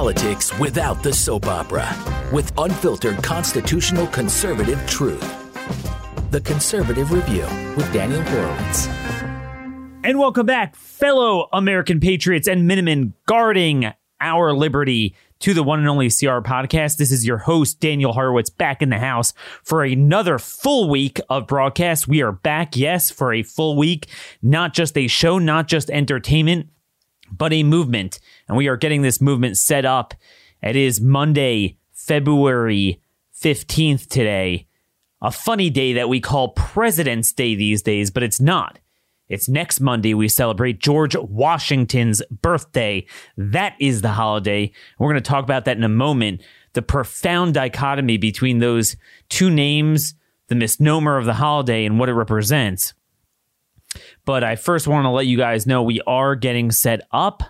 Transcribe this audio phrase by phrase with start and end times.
[0.00, 1.86] politics without the soap opera
[2.32, 5.20] with unfiltered constitutional conservative truth.
[6.30, 7.44] The Conservative Review
[7.76, 8.86] with Daniel Horowitz.
[10.02, 13.92] And welcome back, fellow American patriots and Minutemen guarding
[14.22, 16.96] our liberty to the one and only CR podcast.
[16.96, 21.46] This is your host, Daniel Horowitz, back in the house for another full week of
[21.46, 22.08] broadcast.
[22.08, 24.06] We are back, yes, for a full week,
[24.40, 26.70] not just a show, not just entertainment,
[27.30, 28.18] but a movement.
[28.48, 30.14] And we are getting this movement set up.
[30.62, 33.00] It is Monday, February
[33.40, 34.66] 15th today.
[35.22, 38.78] A funny day that we call President's Day these days, but it's not.
[39.28, 40.12] It's next Monday.
[40.12, 43.06] We celebrate George Washington's birthday.
[43.36, 44.72] That is the holiday.
[44.98, 46.42] We're going to talk about that in a moment.
[46.72, 48.96] The profound dichotomy between those
[49.28, 50.14] two names,
[50.48, 52.92] the misnomer of the holiday, and what it represents.
[54.30, 57.42] But I first want to let you guys know we are getting set up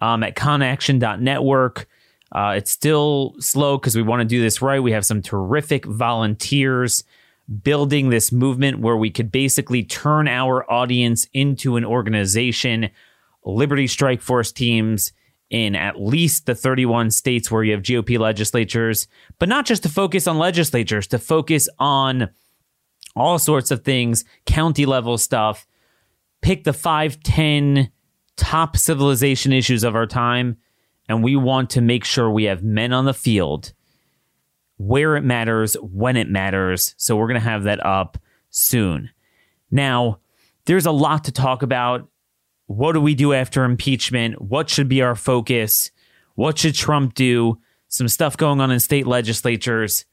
[0.00, 1.86] um, at conaction.network.
[2.32, 4.82] Uh, it's still slow because we want to do this right.
[4.82, 7.04] We have some terrific volunteers
[7.62, 12.90] building this movement where we could basically turn our audience into an organization,
[13.44, 15.12] Liberty Strike Force teams
[15.50, 19.06] in at least the 31 states where you have GOP legislatures,
[19.38, 22.28] but not just to focus on legislatures, to focus on
[23.14, 25.64] all sorts of things, county level stuff.
[26.42, 27.90] Pick the five, 10
[28.36, 30.58] top civilization issues of our time,
[31.08, 33.72] and we want to make sure we have men on the field
[34.76, 36.94] where it matters, when it matters.
[36.98, 38.18] So we're going to have that up
[38.50, 39.10] soon.
[39.70, 40.18] Now,
[40.66, 42.08] there's a lot to talk about.
[42.66, 44.40] What do we do after impeachment?
[44.40, 45.90] What should be our focus?
[46.34, 47.58] What should Trump do?
[47.88, 50.04] Some stuff going on in state legislatures.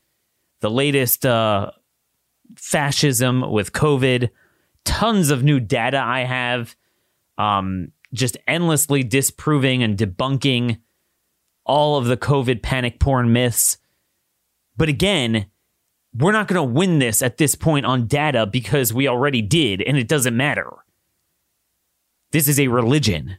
[0.60, 1.72] The latest uh,
[2.56, 4.30] fascism with COVID.
[4.90, 6.76] Tons of new data I have.
[7.38, 10.80] Um, just endlessly disproving and debunking
[11.64, 13.78] all of the COVID panic porn myths
[14.80, 15.48] but again,
[16.18, 19.82] we're not going to win this at this point on data because we already did,
[19.82, 20.72] and it doesn't matter.
[22.32, 23.36] This is a religion.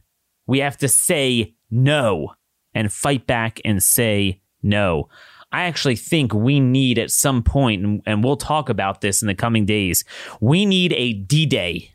[0.46, 2.34] We have to say no
[2.74, 5.08] and fight back and say no.
[5.52, 9.34] I actually think we need at some point, and we'll talk about this in the
[9.34, 10.04] coming days,
[10.40, 11.94] we need a D Day.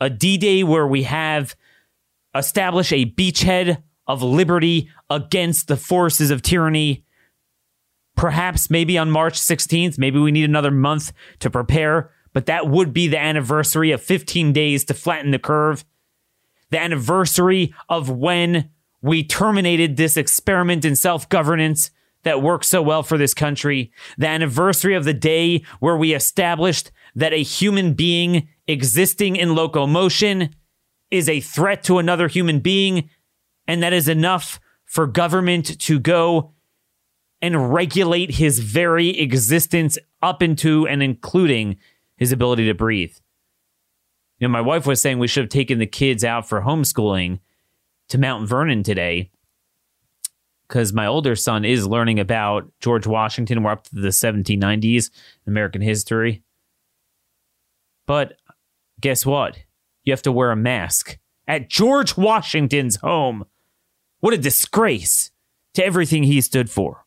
[0.00, 1.54] A D Day where we have
[2.34, 7.04] established a beachhead of liberty against the forces of tyranny
[8.20, 12.92] Perhaps maybe on March 16th, maybe we need another month to prepare, but that would
[12.92, 15.86] be the anniversary of 15 days to flatten the curve.
[16.68, 18.68] The anniversary of when
[19.00, 21.90] we terminated this experiment in self governance
[22.22, 23.92] that worked so well for this country.
[24.18, 30.54] The anniversary of the day where we established that a human being existing in locomotion
[31.10, 33.10] is a threat to another human being,
[33.66, 36.52] and that is enough for government to go
[37.42, 41.76] and regulate his very existence up into and including
[42.16, 43.14] his ability to breathe.
[44.38, 47.40] You know, my wife was saying we should have taken the kids out for homeschooling
[48.08, 49.30] to Mount Vernon today
[50.70, 53.64] because my older son is learning about George Washington.
[53.64, 55.10] We're up to the 1790s,
[55.44, 56.44] American history.
[58.06, 58.34] But
[59.00, 59.58] guess what?
[60.04, 63.46] You have to wear a mask at George Washington's home.
[64.20, 65.32] What a disgrace
[65.74, 67.04] to everything he stood for.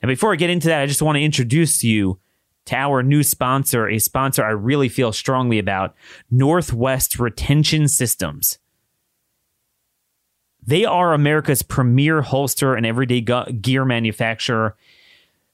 [0.00, 2.20] And before I get into that, I just want to introduce you
[2.66, 5.96] to our new sponsor, a sponsor I really feel strongly about
[6.30, 8.60] Northwest Retention Systems.
[10.66, 14.76] They are America's premier holster and everyday gear manufacturer.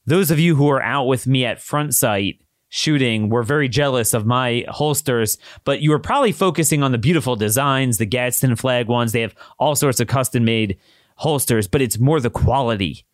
[0.06, 4.15] Those of you who are out with me at Front Sight shooting were very jealous
[4.15, 8.87] of my holsters, but you were probably focusing on the beautiful designs, the Gadsden flag
[8.87, 9.12] ones.
[9.12, 10.78] They have all sorts of custom made
[11.16, 13.04] holsters, but it's more the quality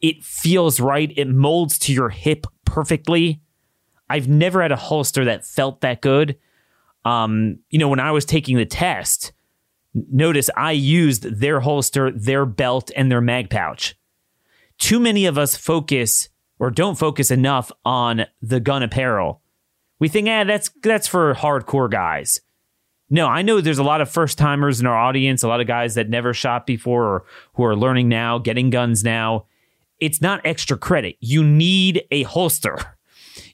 [0.00, 1.12] it feels right.
[1.16, 3.40] It molds to your hip perfectly.
[4.10, 6.38] I've never had a holster that felt that good.
[7.04, 9.32] Um, you know, when I was taking the test,
[9.94, 13.96] notice I used their holster, their belt, and their mag pouch.
[14.78, 19.42] Too many of us focus or don't focus enough on the gun apparel.
[19.98, 22.40] We think, ah, that's that's for hardcore guys.
[23.10, 25.66] No, I know there's a lot of first timers in our audience, a lot of
[25.66, 27.24] guys that never shot before or
[27.54, 29.46] who are learning now, getting guns now
[30.00, 31.16] it's not extra credit.
[31.20, 32.78] You need a holster.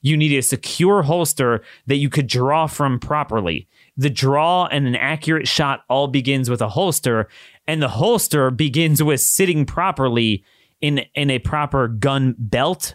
[0.02, 3.69] You need a secure holster that you could draw from properly.
[3.96, 7.29] The draw and an accurate shot all begins with a holster,
[7.67, 10.44] and the holster begins with sitting properly
[10.81, 12.94] in in a proper gun belt.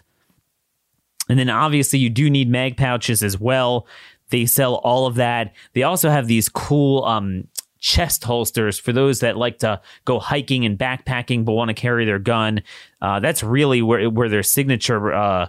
[1.28, 3.86] And then obviously you do need mag pouches as well.
[4.30, 5.54] They sell all of that.
[5.72, 7.44] They also have these cool um
[7.80, 12.04] chest holsters for those that like to go hiking and backpacking but want to carry
[12.04, 12.62] their gun.
[13.00, 15.48] Uh, that's really where where their signature uh,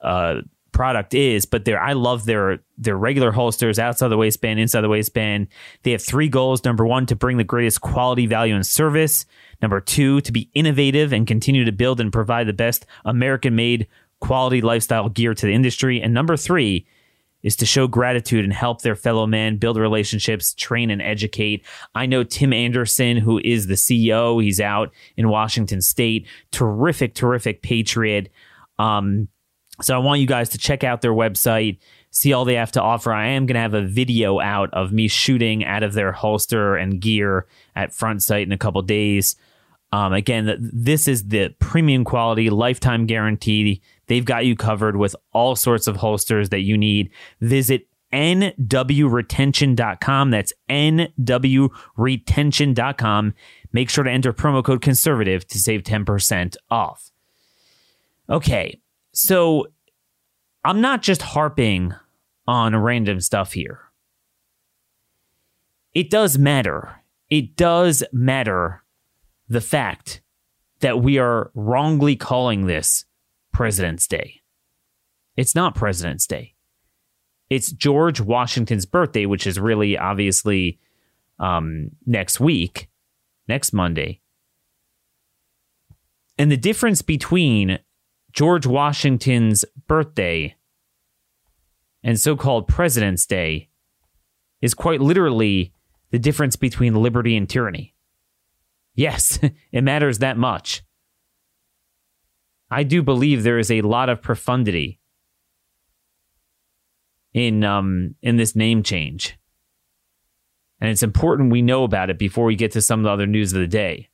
[0.00, 0.40] uh,
[0.72, 1.44] product is.
[1.46, 5.48] But their I love their their regular holsters outside the waistband, inside the waistband.
[5.82, 6.64] They have three goals.
[6.64, 9.26] Number one, to bring the greatest quality, value, and service.
[9.60, 13.86] Number two, to be innovative and continue to build and provide the best American made
[14.20, 16.00] quality lifestyle gear to the industry.
[16.00, 16.86] And number three
[17.42, 21.64] is to show gratitude and help their fellow man build relationships, train and educate.
[21.94, 26.26] I know Tim Anderson, who is the CEO, he's out in Washington State.
[26.52, 28.30] Terrific, terrific patriot.
[28.78, 29.28] Um,
[29.80, 31.78] so I want you guys to check out their website,
[32.10, 33.12] see all they have to offer.
[33.12, 36.76] I am going to have a video out of me shooting out of their holster
[36.76, 39.34] and gear at Front Sight in a couple days.
[39.92, 43.80] Um, again, this is the premium quality, lifetime guarantee.
[44.06, 47.10] They've got you covered with all sorts of holsters that you need.
[47.40, 50.30] Visit nwretention.com.
[50.30, 53.34] That's nwretention.com.
[53.72, 57.10] Make sure to enter promo code conservative to save 10% off.
[58.28, 58.80] Okay,
[59.12, 59.68] so
[60.64, 61.94] I'm not just harping
[62.46, 63.80] on random stuff here.
[65.94, 67.02] It does matter.
[67.28, 68.82] It does matter
[69.48, 70.22] the fact
[70.80, 73.04] that we are wrongly calling this
[73.52, 74.40] President's Day.
[75.36, 76.54] It's not President's Day.
[77.50, 80.78] It's George Washington's birthday, which is really obviously
[81.38, 82.88] um, next week,
[83.46, 84.20] next Monday.
[86.38, 87.78] And the difference between
[88.32, 90.54] George Washington's birthday
[92.02, 93.68] and so called President's Day
[94.60, 95.72] is quite literally
[96.10, 97.94] the difference between liberty and tyranny.
[98.94, 99.38] Yes,
[99.72, 100.82] it matters that much.
[102.70, 104.98] I do believe there is a lot of profundity
[107.34, 109.38] in um in this name change.
[110.80, 113.26] And it's important we know about it before we get to some of the other
[113.26, 114.08] news of the day.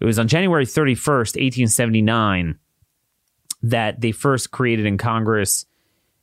[0.00, 2.58] It was on January 31st, 1879,
[3.62, 5.66] that they first created in Congress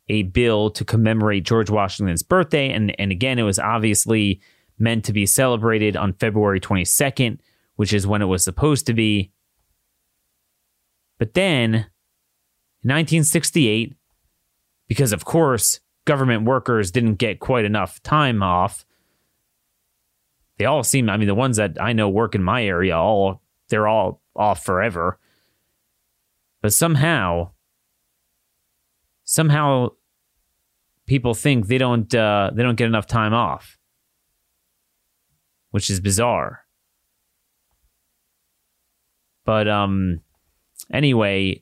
[0.07, 2.71] a bill to commemorate George Washington's birthday.
[2.71, 4.39] And, and again, it was obviously
[4.77, 7.39] meant to be celebrated on February 22nd,
[7.75, 9.31] which is when it was supposed to be.
[11.17, 13.95] But then, in 1968,
[14.87, 18.85] because of course government workers didn't get quite enough time off,
[20.57, 23.41] they all seem, I mean, the ones that I know work in my area, all
[23.69, 25.19] they're all off forever.
[26.61, 27.51] But somehow,
[29.23, 29.89] somehow,
[31.05, 33.77] people think they don't uh, they don't get enough time off,
[35.71, 36.61] which is bizarre.
[39.45, 40.21] But um,
[40.91, 41.61] anyway,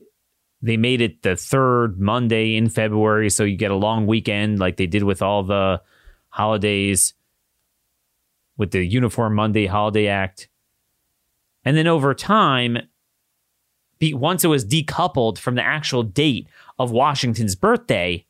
[0.61, 4.77] they made it the third Monday in February, so you get a long weekend like
[4.77, 5.81] they did with all the
[6.29, 7.13] holidays
[8.57, 10.47] with the Uniform Monday Holiday Act.
[11.65, 12.77] And then over time,
[14.01, 18.25] once it was decoupled from the actual date of Washington's birthday,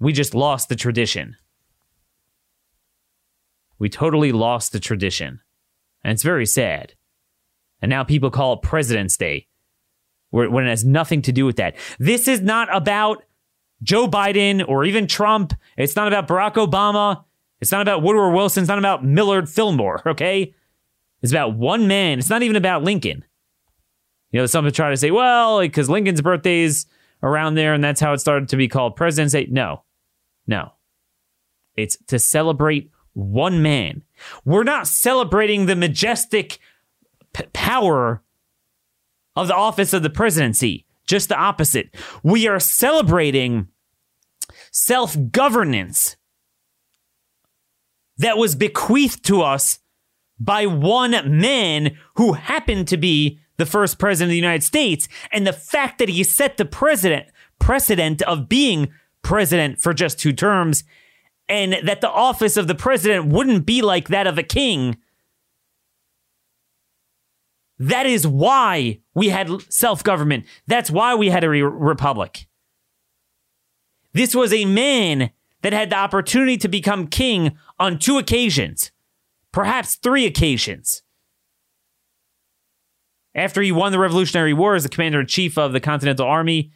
[0.00, 1.36] we just lost the tradition.
[3.78, 5.40] We totally lost the tradition.
[6.02, 6.94] And it's very sad.
[7.82, 9.46] And now people call it President's Day
[10.30, 11.76] when it has nothing to do with that.
[11.98, 13.24] This is not about
[13.82, 15.54] Joe Biden or even Trump.
[15.76, 17.24] It's not about Barack Obama.
[17.60, 18.62] It's not about Woodrow Wilson.
[18.62, 20.54] It's not about Millard Fillmore, okay?
[21.22, 22.18] It's about one man.
[22.18, 23.24] It's not even about Lincoln.
[24.30, 26.86] You know, some people try to say, well, because Lincoln's birthday is
[27.22, 29.46] around there and that's how it started to be called President's Day.
[29.50, 29.82] No,
[30.46, 30.72] no.
[31.76, 34.02] It's to celebrate one man.
[34.44, 36.58] We're not celebrating the majestic
[37.32, 38.22] p- power
[39.36, 40.86] of the office of the presidency.
[41.06, 41.94] Just the opposite.
[42.22, 43.68] We are celebrating
[44.70, 46.16] self governance
[48.18, 49.80] that was bequeathed to us
[50.40, 55.06] by one man who happened to be the first president of the United States.
[55.30, 57.28] And the fact that he set the president
[57.58, 58.88] precedent of being
[59.22, 60.82] president for just two terms
[61.46, 64.96] and that the office of the president wouldn't be like that of a king
[67.80, 70.44] that is why we had self government.
[70.66, 72.46] That's why we had a re- republic.
[74.12, 75.30] This was a man
[75.62, 78.92] that had the opportunity to become king on two occasions,
[79.52, 81.02] perhaps three occasions.
[83.34, 86.72] After he won the Revolutionary War as the commander in chief of the Continental Army,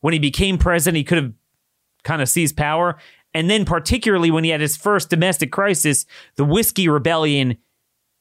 [0.00, 1.32] when he became president, he could have
[2.02, 2.98] kind of seized power.
[3.32, 6.04] And then, particularly when he had his first domestic crisis,
[6.36, 7.58] the Whiskey Rebellion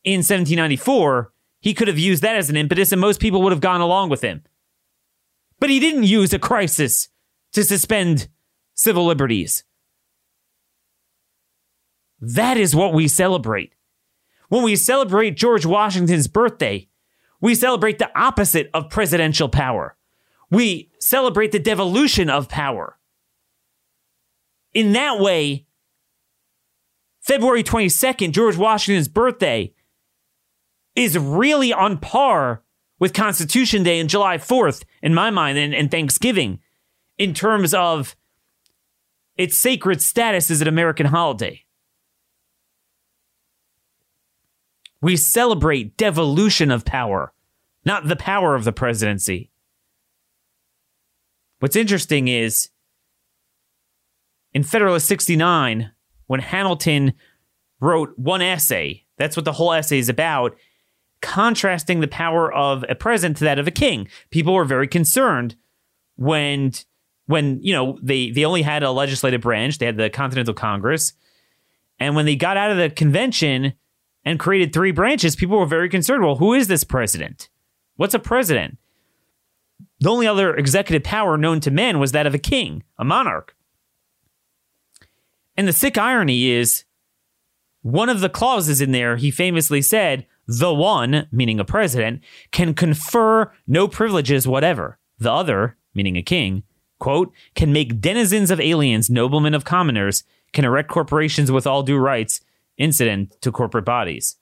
[0.04, 1.32] in 1794,
[1.62, 4.10] he could have used that as an impetus and most people would have gone along
[4.10, 4.44] with him.
[5.60, 7.10] But he didn't use a crisis
[7.54, 8.28] to suspend
[8.74, 9.64] civil liberties.
[12.20, 13.74] That is what we celebrate.
[14.54, 16.88] When we celebrate George Washington's birthday,
[17.42, 19.98] we celebrate the opposite of presidential power.
[20.52, 23.00] We celebrate the devolution of power.
[24.72, 25.66] In that way,
[27.20, 29.74] February 22nd, George Washington's birthday,
[30.96, 32.62] is really on par
[33.00, 36.60] with Constitution Day and July 4th, in my mind, and, and Thanksgiving,
[37.18, 38.16] in terms of
[39.36, 41.66] its sacred status as an American holiday.
[45.04, 47.34] We celebrate devolution of power,
[47.84, 49.52] not the power of the presidency.
[51.60, 52.70] What's interesting is
[54.54, 55.92] in Federalist 69,
[56.28, 57.12] when Hamilton
[57.82, 60.56] wrote one essay, that's what the whole essay is about,
[61.22, 64.08] contrasting the power of a president to that of a king.
[64.30, 65.58] People were very concerned
[66.16, 66.72] when
[67.26, 71.12] when you know they they only had a legislative branch, they had the Continental Congress,
[72.00, 73.74] and when they got out of the convention
[74.26, 76.24] and created three branches, people were very concerned.
[76.24, 77.50] Well, who is this president?
[77.96, 78.78] What's a president?
[80.00, 83.56] The only other executive power known to men was that of a king, a monarch.
[85.56, 86.84] And the sick irony is
[87.82, 92.74] one of the clauses in there, he famously said, the one, meaning a president, can
[92.74, 94.98] confer no privileges whatever.
[95.20, 96.64] The other, meaning a king,
[97.00, 101.98] quote, can make denizens of aliens noblemen of commoners, can erect corporations with all due
[101.98, 102.42] rights
[102.78, 104.38] incident to corporate bodies.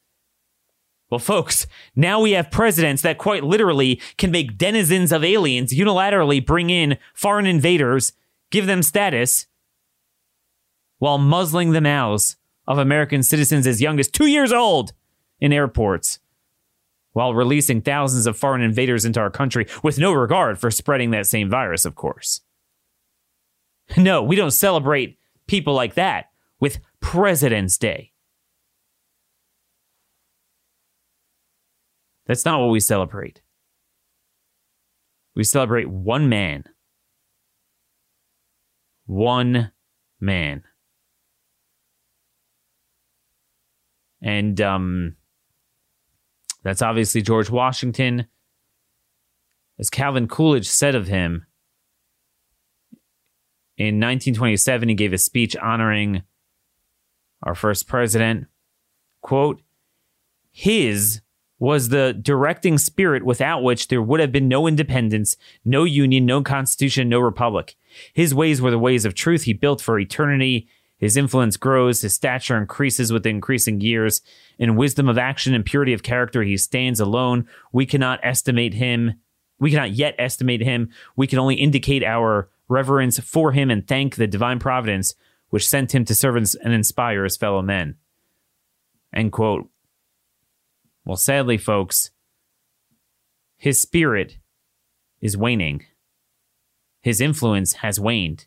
[1.09, 6.45] Well, folks, now we have presidents that quite literally can make denizens of aliens unilaterally
[6.45, 8.13] bring in foreign invaders,
[8.49, 9.47] give them status,
[10.99, 14.93] while muzzling the mouths of American citizens as young as two years old
[15.39, 16.19] in airports
[17.13, 21.27] while releasing thousands of foreign invaders into our country with no regard for spreading that
[21.27, 22.41] same virus, of course.
[23.97, 28.10] No, we don't celebrate people like that with President's Day.
[32.31, 33.41] That's not what we celebrate.
[35.35, 36.63] We celebrate one man.
[39.05, 39.73] One
[40.17, 40.63] man.
[44.21, 45.17] And um,
[46.63, 48.27] that's obviously George Washington.
[49.77, 51.45] As Calvin Coolidge said of him,
[53.75, 56.23] in 1927, he gave a speech honoring
[57.43, 58.47] our first president.
[59.19, 59.61] Quote,
[60.53, 61.19] his
[61.61, 66.41] was the directing spirit without which there would have been no independence, no union, no
[66.41, 67.75] constitution, no republic.
[68.13, 70.67] His ways were the ways of truth he built for eternity
[71.01, 74.21] his influence grows, his stature increases with increasing years.
[74.59, 77.47] In wisdom of action and purity of character, he stands alone.
[77.71, 79.15] We cannot estimate him.
[79.59, 80.91] We cannot yet estimate him.
[81.15, 85.15] We can only indicate our reverence for him and thank the divine providence
[85.49, 87.95] which sent him to serve and inspire his fellow men.
[89.11, 89.69] End quote.
[91.11, 92.11] Well, sadly, folks,
[93.57, 94.37] his spirit
[95.19, 95.83] is waning.
[97.01, 98.45] His influence has waned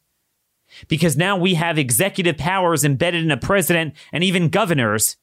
[0.89, 5.19] because now we have executive powers embedded in a president and even governors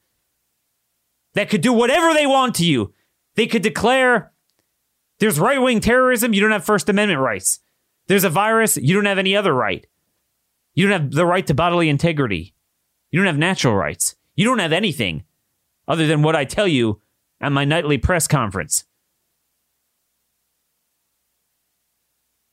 [1.34, 2.94] that could do whatever they want to you.
[3.34, 4.30] They could declare
[5.18, 7.58] there's right wing terrorism, you don't have First Amendment rights.
[8.06, 9.84] There's a virus, you don't have any other right.
[10.74, 12.54] You don't have the right to bodily integrity.
[13.10, 14.14] You don't have natural rights.
[14.36, 15.24] You don't have anything
[15.88, 17.01] other than what I tell you
[17.42, 18.84] at my nightly press conference.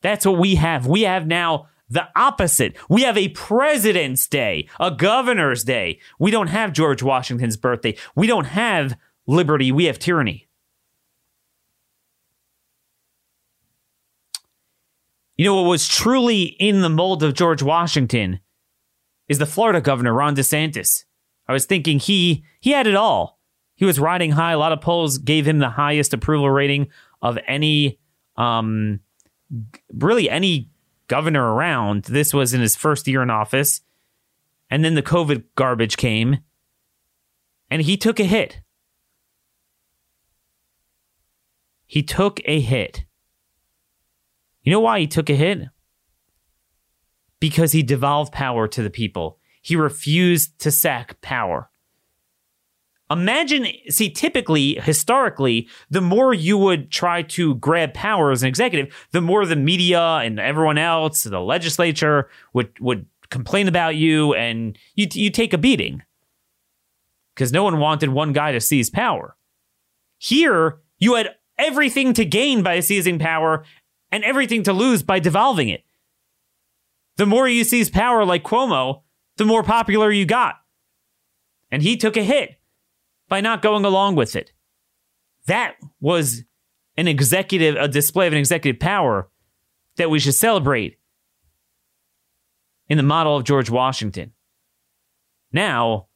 [0.01, 0.87] That's what we have.
[0.87, 2.77] We have now the opposite.
[2.89, 5.99] We have a President's Day, a Governor's Day.
[6.19, 7.95] We don't have George Washington's birthday.
[8.15, 9.71] We don't have liberty.
[9.71, 10.47] We have tyranny.
[15.35, 18.41] You know what was truly in the mold of George Washington
[19.29, 21.05] is the Florida governor Ron DeSantis.
[21.47, 23.38] I was thinking he he had it all.
[23.79, 24.51] He was riding high.
[24.51, 26.89] A lot of polls gave him the highest approval rating
[27.21, 27.97] of any
[28.35, 28.99] um
[29.93, 30.69] really any
[31.07, 32.03] governor around.
[32.03, 33.79] This was in his first year in office.
[34.69, 36.39] And then the COVID garbage came,
[37.71, 38.59] and he took a hit.
[41.87, 43.05] He took a hit.
[44.61, 45.69] You know why he took a hit?
[47.39, 49.39] Because he devolved power to the people.
[49.61, 51.69] He refused to sack power.
[53.11, 58.93] Imagine, see, typically, historically, the more you would try to grab power as an executive,
[59.11, 64.77] the more the media and everyone else, the legislature would would complain about you, and
[64.93, 66.03] you you take a beating
[67.33, 69.35] because no one wanted one guy to seize power.
[70.19, 73.63] Here, you had everything to gain by seizing power
[74.11, 75.83] and everything to lose by devolving it.
[77.17, 79.01] The more you seize power, like Cuomo,
[79.37, 80.55] the more popular you got.
[81.71, 82.58] And he took a hit
[83.29, 84.51] by not going along with it.
[85.45, 86.43] That was
[86.97, 89.29] an executive, a display of an executive power
[89.95, 90.97] that we should celebrate
[92.87, 94.33] in the model of George Washington.
[95.51, 96.07] Now,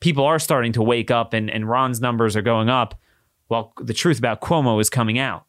[0.00, 3.00] people are starting to wake up and, and Ron's numbers are going up
[3.48, 5.46] while the truth about Cuomo is coming out.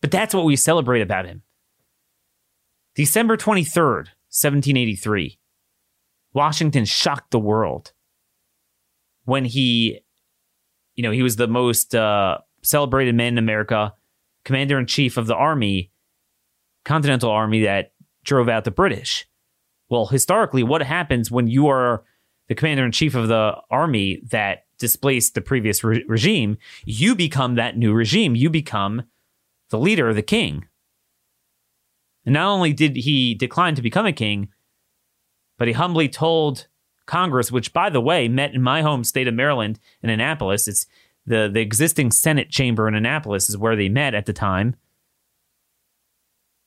[0.00, 1.42] But that's what we celebrate about him.
[2.94, 5.38] December 23rd, 1783.
[6.32, 7.92] Washington shocked the world
[9.28, 10.00] when he,
[10.94, 13.92] you know, he was the most uh, celebrated man in America,
[14.42, 15.90] commander in chief of the army,
[16.86, 17.92] Continental Army that
[18.24, 19.28] drove out the British.
[19.90, 22.04] Well, historically, what happens when you are
[22.48, 26.56] the commander in chief of the army that displaced the previous re- regime?
[26.86, 28.34] You become that new regime.
[28.34, 29.02] You become
[29.68, 30.66] the leader, of the king.
[32.24, 34.48] And not only did he decline to become a king,
[35.58, 36.66] but he humbly told
[37.08, 40.68] Congress, which, by the way, met in my home state of Maryland in Annapolis.
[40.68, 40.86] It's
[41.26, 44.76] the, the existing Senate chamber in Annapolis is where they met at the time.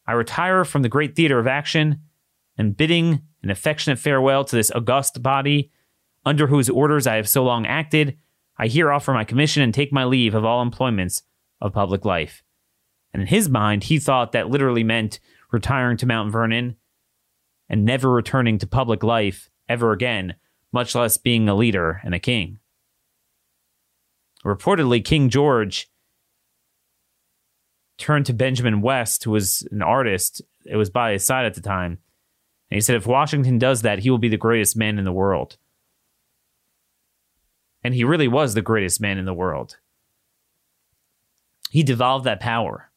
[0.06, 2.02] I retire from the great theater of action
[2.58, 5.72] and bidding an affectionate farewell to this august body
[6.26, 8.18] under whose orders I have so long acted,
[8.58, 11.24] I here offer my commission and take my leave of all employments
[11.60, 12.44] of public life.
[13.14, 15.20] And in his mind, he thought that literally meant
[15.52, 16.76] retiring to Mount Vernon
[17.70, 20.36] and never returning to public life ever again,
[20.72, 22.60] much less being a leader and a king.
[24.46, 25.90] Reportedly, King George
[27.98, 30.42] turned to Benjamin West, who was an artist.
[30.66, 32.00] It was by his side at the time.
[32.70, 35.12] And he said, if Washington does that, he will be the greatest man in the
[35.12, 35.58] world.
[37.84, 39.78] And he really was the greatest man in the world.
[41.70, 42.91] He devolved that power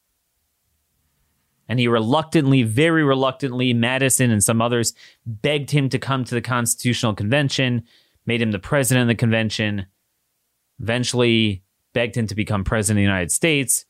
[1.68, 4.94] and he reluctantly, very reluctantly, Madison and some others
[5.26, 7.85] begged him to come to the Constitutional Convention,
[8.26, 9.87] made him the president of the convention,
[10.80, 13.87] eventually begged him to become president of the United States,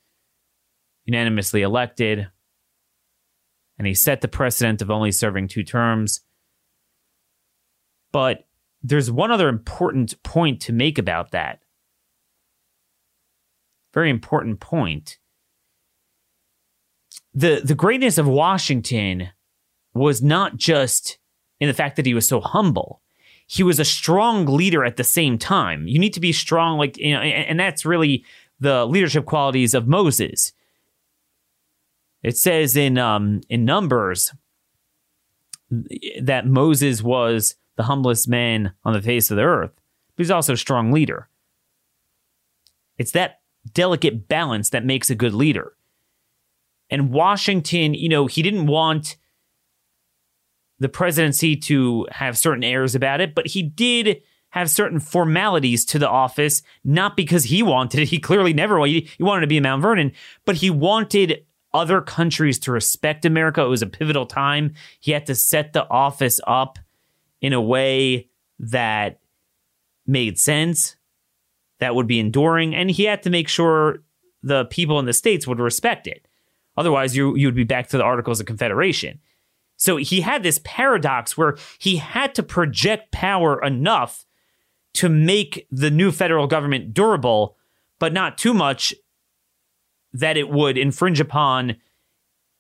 [1.05, 2.29] unanimously elected,
[3.79, 6.21] and he set the precedent of only serving two terms.
[8.13, 8.47] But
[8.83, 11.61] there's one other important point to make about that.
[13.93, 15.19] Very important point
[17.35, 19.29] the the greatness of Washington
[19.93, 21.19] was not just
[21.61, 23.01] in the fact that he was so humble.
[23.47, 25.87] He was a strong leader at the same time.
[25.87, 28.25] You need to be strong, like you know, and that's really
[28.61, 30.53] the leadership qualities of Moses.
[32.23, 34.33] It says in um, in Numbers
[36.23, 39.73] that Moses was the humblest man on the face of the earth,
[40.17, 41.29] but he's also a strong leader.
[42.97, 43.41] It's that
[43.73, 45.74] delicate balance that makes a good leader.
[46.91, 49.17] And Washington, you know, he didn't want
[50.79, 55.99] the presidency to have certain airs about it, but he did have certain formalities to
[55.99, 58.09] the office, not because he wanted it.
[58.15, 59.09] He clearly never wanted.
[59.09, 60.13] He wanted to be in Mount Vernon,
[60.45, 63.63] but he wanted other countries to respect America.
[63.63, 64.75] It was a pivotal time.
[65.01, 66.79] He had to set the office up
[67.41, 68.29] in a way
[68.61, 69.19] that
[70.07, 70.97] made sense,
[71.81, 74.05] that would be enduring, and he had to make sure
[74.43, 76.24] the people in the states would respect it.
[76.77, 79.21] Otherwise, you you would be back to the Articles of Confederation.
[79.77, 84.25] So he had this paradox where he had to project power enough
[84.95, 87.57] to make the new federal government durable,
[87.99, 88.95] but not too much
[90.13, 91.77] that it would infringe upon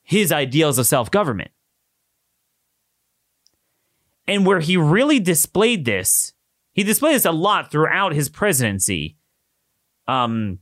[0.02, 1.50] his ideals of self government.
[4.26, 6.32] And where he really displayed this,
[6.72, 9.16] he displayed this a lot throughout his presidency.
[10.08, 10.58] Um,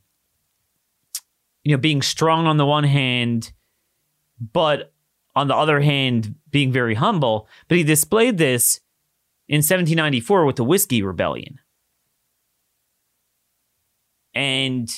[1.65, 3.53] you know, being strong on the one hand,
[4.41, 4.93] but
[5.35, 7.49] on the other hand, being very humble.
[7.69, 8.81] But he displayed this
[9.49, 11.59] in 1794 with the Whiskey Rebellion.
[14.35, 14.91] And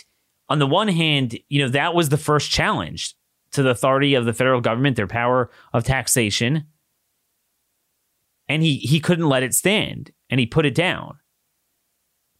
[0.48, 3.14] on the one hand, you know, that was the first challenge
[3.52, 6.66] to the authority of the federal government, their power of taxation.
[8.48, 11.18] And he, he couldn't let it stand and he put it down.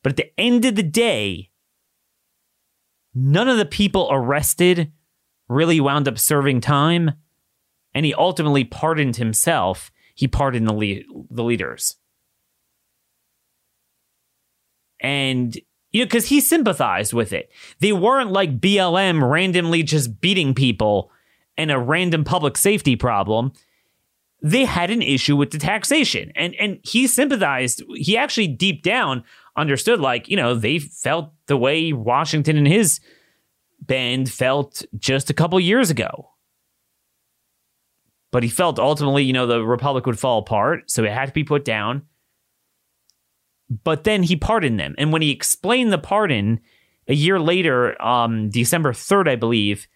[0.03, 1.51] But at the end of the day,
[3.15, 4.93] None of the people arrested
[5.49, 7.13] really wound up serving time,
[7.95, 9.93] and he ultimately pardoned himself.
[10.15, 11.97] He pardoned the, le- the leaders.
[15.01, 15.55] And,
[15.93, 17.53] you know, because he sympathized with it.
[17.81, 21.11] They weren't like BLM randomly just beating people
[21.59, 23.53] and a random public safety problem.
[24.43, 26.33] They had an issue with the taxation.
[26.35, 27.83] And, and he sympathized.
[27.97, 29.25] He actually deep down
[29.57, 33.01] understood like, you know, they felt the way Washington and his
[33.81, 36.31] band felt just a couple years ago.
[38.33, 41.33] But he felt ultimately, you know, the Republic would fall apart, so it had to
[41.33, 42.03] be put down.
[43.83, 44.95] but then he pardoned them.
[44.99, 46.61] And when he explained the pardon
[47.09, 49.87] a year later, um, December 3rd, I believe,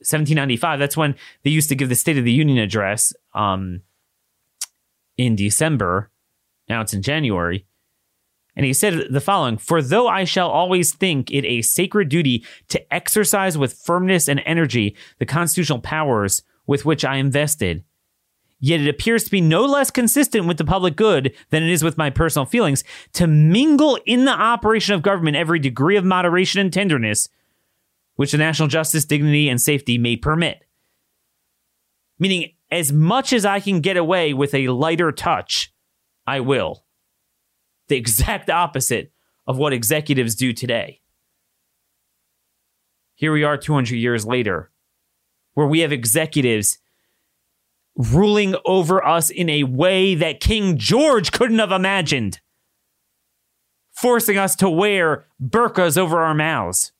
[0.00, 3.82] 1795, that's when they used to give the State of the Union address um,
[5.16, 6.10] in December.
[6.68, 7.66] Now it's in January.
[8.54, 12.44] And he said the following For though I shall always think it a sacred duty
[12.68, 17.84] to exercise with firmness and energy the constitutional powers with which I am vested,
[18.60, 21.82] yet it appears to be no less consistent with the public good than it is
[21.82, 22.84] with my personal feelings
[23.14, 27.28] to mingle in the operation of government every degree of moderation and tenderness
[28.16, 30.64] which the national justice, dignity, and safety may permit.
[32.18, 35.72] Meaning, as much as I can get away with a lighter touch,
[36.26, 36.84] I will.
[37.92, 39.12] The exact opposite
[39.46, 41.02] of what executives do today.
[43.14, 44.70] Here we are 200 years later,
[45.52, 46.78] where we have executives
[47.94, 52.40] ruling over us in a way that King George couldn't have imagined,
[53.90, 56.92] forcing us to wear burqas over our mouths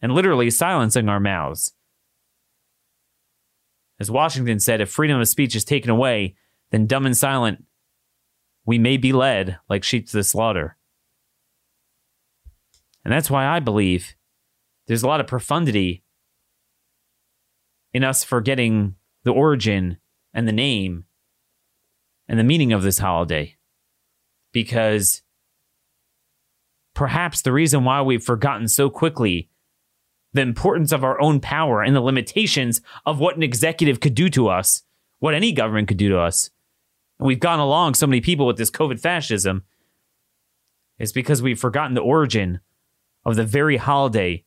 [0.00, 1.72] and literally silencing our mouths.
[3.98, 6.36] As Washington said, if freedom of speech is taken away,
[6.70, 7.64] then dumb and silent,
[8.70, 10.76] we may be led like sheep to the slaughter.
[13.04, 14.14] And that's why I believe
[14.86, 16.04] there's a lot of profundity
[17.92, 19.98] in us forgetting the origin
[20.32, 21.06] and the name
[22.28, 23.56] and the meaning of this holiday.
[24.52, 25.22] Because
[26.94, 29.50] perhaps the reason why we've forgotten so quickly
[30.32, 34.28] the importance of our own power and the limitations of what an executive could do
[34.28, 34.84] to us,
[35.18, 36.50] what any government could do to us.
[37.20, 39.64] And we've gone along so many people with this COVID fascism.
[40.98, 42.60] It's because we've forgotten the origin
[43.26, 44.44] of the very holiday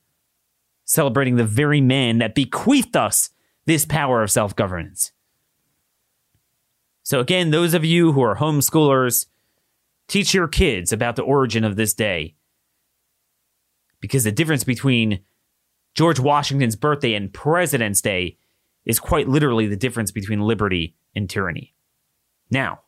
[0.83, 3.29] celebrating the very man that bequeathed us
[3.65, 5.11] this power of self governance.
[7.03, 9.27] So, again, those of you who are homeschoolers,
[10.07, 12.35] teach your kids about the origin of this day.
[13.99, 15.19] Because the difference between
[15.93, 18.37] George Washington's birthday and President's Day
[18.83, 21.73] is quite literally the difference between liberty and tyranny.
[22.53, 22.81] Now,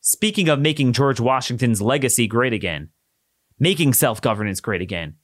[0.00, 2.90] speaking of making George Washington's legacy great again,
[3.56, 5.14] making self governance great again,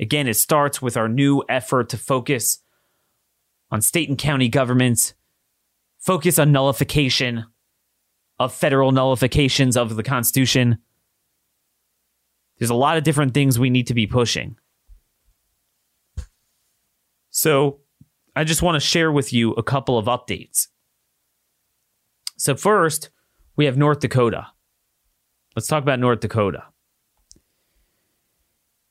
[0.00, 2.58] again, it starts with our new effort to focus
[3.70, 5.14] on state and county governments,
[5.96, 7.46] focus on nullification
[8.40, 10.78] of federal nullifications of the Constitution.
[12.58, 14.56] There's a lot of different things we need to be pushing.
[17.30, 17.78] So
[18.34, 20.66] I just want to share with you a couple of updates.
[22.36, 23.10] So, first,
[23.56, 24.48] we have North Dakota.
[25.54, 26.64] Let's talk about North Dakota.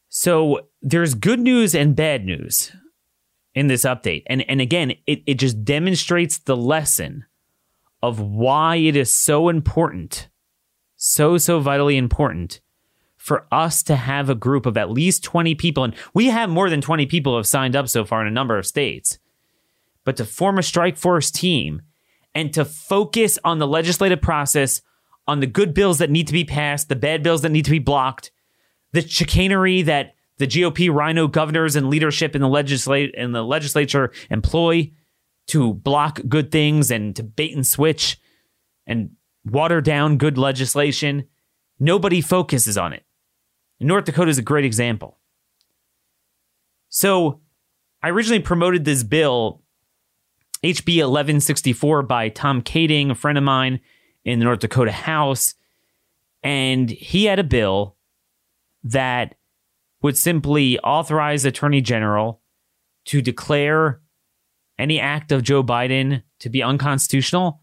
[0.10, 2.72] So, there's good news and bad news
[3.54, 4.24] in this update.
[4.28, 7.26] And, and again, it, it just demonstrates the lesson
[8.02, 10.28] of why it is so important,
[10.96, 12.62] so, so vitally important
[13.24, 16.70] for us to have a group of at least 20 people, and we have more
[16.70, 19.18] than 20 people have signed up so far in a number of states,
[20.04, 21.82] but to form a strike force team
[22.36, 24.82] and to focus on the legislative process,
[25.28, 27.72] on the good bills that need to be passed, the bad bills that need to
[27.72, 28.32] be blocked,
[28.92, 34.12] the chicanery that the GOP rhino governors and leadership in the legislate in the legislature
[34.30, 34.92] employ
[35.48, 38.20] to block good things and to bait and switch
[38.88, 39.12] and
[39.46, 41.26] water down good legislation.
[41.80, 43.04] Nobody focuses on it.
[43.80, 45.20] North Dakota is a great example.
[46.90, 47.42] So
[48.02, 49.63] I originally promoted this bill,
[50.64, 53.82] HB 1164, by Tom Kading, a friend of mine
[54.24, 55.56] in the North Dakota House.
[56.42, 57.98] And he had a bill
[58.84, 59.36] that
[60.02, 62.42] would simply authorize Attorney General
[63.06, 64.02] to declare
[64.80, 67.62] any act of Joe Biden to be unconstitutional.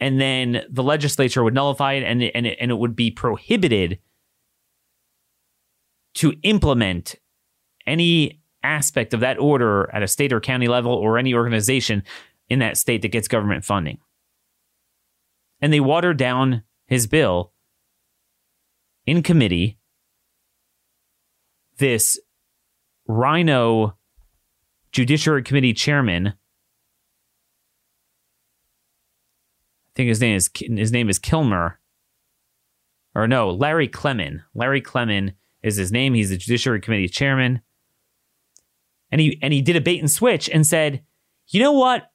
[0.00, 3.98] And then the legislature would nullify it and, and, it, and it would be prohibited
[6.14, 7.14] to implement
[7.86, 12.02] any aspect of that order at a state or county level or any organization
[12.48, 13.98] in that state that gets government funding.
[15.60, 17.52] And they watered down his bill
[19.06, 19.78] in committee.
[21.78, 22.18] This
[23.06, 23.96] Rhino
[24.92, 26.32] Judiciary Committee chairman, I
[29.94, 31.78] think his name is his name is Kilmer,
[33.14, 34.42] or no, Larry Klemin.
[34.54, 36.14] Larry Klemin is his name.
[36.14, 37.62] He's the Judiciary Committee chairman.
[39.12, 41.04] And he and he did a bait and switch and said,
[41.48, 42.10] "You know what?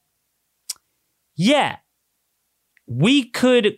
[1.36, 1.78] Yeah,
[2.88, 3.78] we could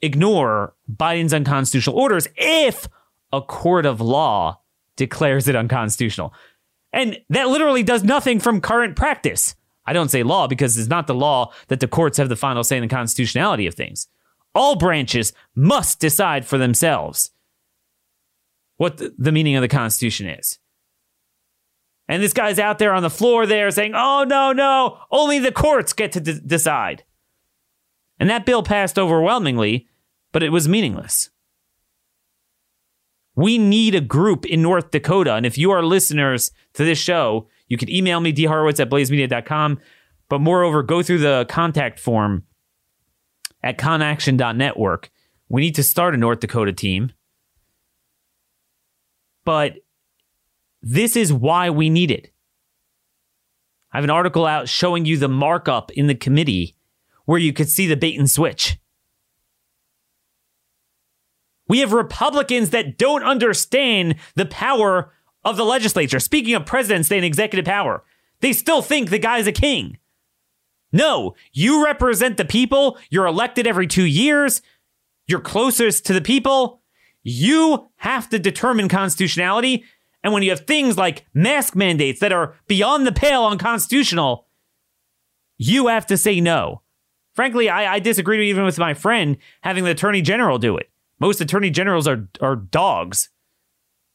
[0.00, 2.88] ignore Biden's unconstitutional orders if
[3.32, 4.60] a court of law
[4.96, 6.32] declares it unconstitutional."
[6.92, 9.54] And that literally does nothing from current practice.
[9.84, 12.62] I don't say law because it's not the law that the courts have the final
[12.62, 14.06] say in the constitutionality of things.
[14.54, 17.30] All branches must decide for themselves
[18.76, 20.58] what the, meaning of the Constitution is.
[22.08, 25.52] And this guy's out there on the floor there saying, oh, no, no, only the
[25.52, 27.04] courts get to d- decide.
[28.18, 29.88] And that bill passed overwhelmingly,
[30.32, 31.30] but it was meaningless.
[33.34, 35.34] We need a group in North Dakota.
[35.34, 39.80] And if you are listeners to this show, you can email me, dhorowitz at blazemedia.com.
[40.28, 42.44] But moreover, go through the contact form
[43.62, 45.10] at conaction.network.
[45.48, 47.12] We need to start a North Dakota team.
[49.44, 49.78] But
[50.82, 52.32] this is why we need it.
[53.92, 56.76] I have an article out showing you the markup in the committee
[57.24, 58.78] where you could see the bait and switch.
[61.68, 65.12] We have Republicans that don't understand the power
[65.44, 66.20] of the legislature.
[66.20, 68.02] Speaking of presidents and executive power,
[68.40, 69.98] they still think the guy's a king.
[70.92, 72.98] No, you represent the people.
[73.08, 74.60] You're elected every two years.
[75.26, 76.82] You're closest to the people.
[77.22, 79.84] You have to determine constitutionality.
[80.24, 84.46] And when you have things like mask mandates that are beyond the pale unconstitutional,
[85.58, 86.82] you have to say no.
[87.34, 90.90] Frankly, I, I disagree even with my friend having the attorney general do it.
[91.18, 93.30] Most attorney generals are, are dogs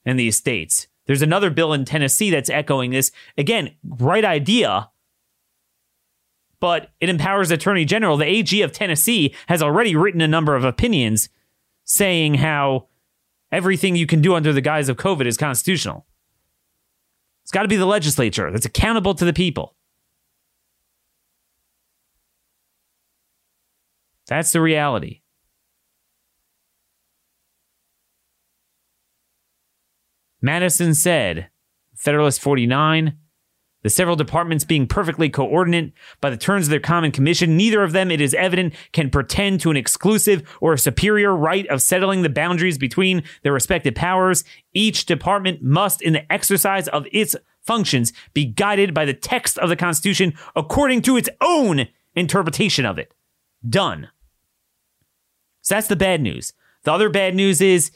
[0.06, 0.88] in these states.
[1.06, 3.12] There's another bill in Tennessee that's echoing this.
[3.38, 4.89] Again, right idea,
[6.60, 8.17] but it empowers attorney general.
[8.17, 11.30] The AG of Tennessee has already written a number of opinions
[11.86, 12.88] saying how
[13.51, 16.05] everything you can do under the guise of COVID is constitutional.
[17.43, 19.75] It's got to be the legislature that's accountable to the people.
[24.27, 25.21] That's the reality.
[30.41, 31.49] Madison said,
[31.95, 33.17] Federalist 49,
[33.88, 37.93] the several departments being perfectly coordinate by the terms of their common commission, neither of
[37.93, 42.28] them, it is evident, can pretend to an exclusive or superior right of settling the
[42.28, 44.43] boundaries between their respective powers.
[44.73, 49.69] Each department must, in the exercise of its functions, be guided by the text of
[49.69, 53.13] the Constitution according to its own interpretation of it.
[53.69, 54.10] Done.
[55.62, 56.52] So that's the bad news.
[56.84, 57.91] The other bad news is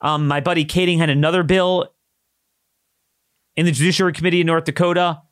[0.00, 1.88] um, my buddy Kading had another bill
[3.56, 5.22] in the Judiciary Committee in North Dakota.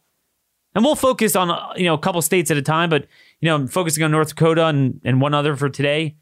[0.74, 3.06] And we'll focus on you know a couple states at a time, but
[3.40, 6.16] you know, I'm focusing on North Dakota and, and one other for today.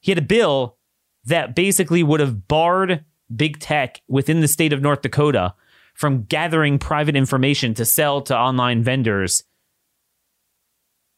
[0.00, 0.76] He had a bill
[1.24, 5.54] that basically would have barred big tech within the state of North Dakota
[5.94, 9.42] from gathering private information to sell to online vendors.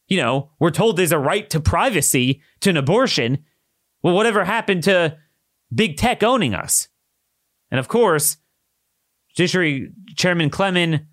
[0.07, 3.45] You know, we're told there's a right to privacy to an abortion.
[4.01, 5.17] Well, whatever happened to
[5.73, 6.89] big tech owning us?
[7.69, 8.37] And of course,
[9.35, 11.05] Judiciary Chairman Klemin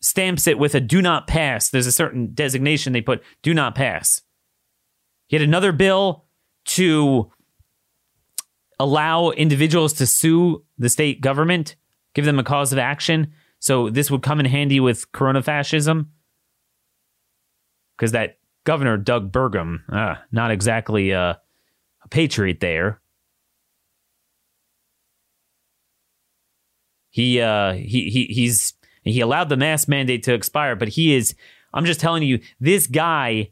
[0.00, 1.70] stamps it with a do not pass.
[1.70, 4.22] There's a certain designation they put do not pass.
[5.26, 6.24] He had another bill
[6.66, 7.30] to
[8.78, 11.76] allow individuals to sue the state government,
[12.14, 13.32] give them a cause of action.
[13.58, 16.12] So this would come in handy with corona fascism.
[17.96, 21.40] Because that governor, Doug Burgum, uh, not exactly a
[22.10, 23.00] patriot there.
[27.10, 28.74] He uh he he he's
[29.12, 31.34] he allowed the mask mandate to expire, but he is
[31.74, 33.50] I'm just telling you, this guy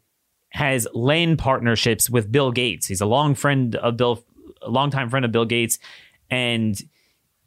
[0.48, 2.86] has land partnerships with Bill Gates.
[2.86, 4.24] He's a long friend of Bill
[4.62, 5.78] a longtime friend of Bill Gates.
[6.30, 6.80] And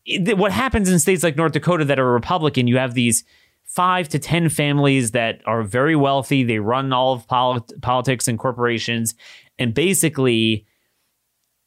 [0.06, 3.24] it, what happens in states like North Dakota that are Republican, you have these
[3.63, 6.43] five to 10 families that are very wealthy.
[6.43, 9.15] They run all of polit- politics and corporations.
[9.58, 10.65] And basically,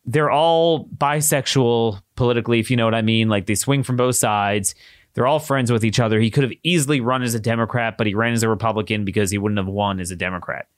[0.05, 3.29] they're all bisexual politically, if you know what I mean.
[3.29, 4.75] Like they swing from both sides.
[5.15, 6.21] They're all friends with each other.
[6.21, 9.31] He could have easily run as a Democrat, but he ran as a Republican because
[9.31, 10.69] he wouldn't have won as a Democrat.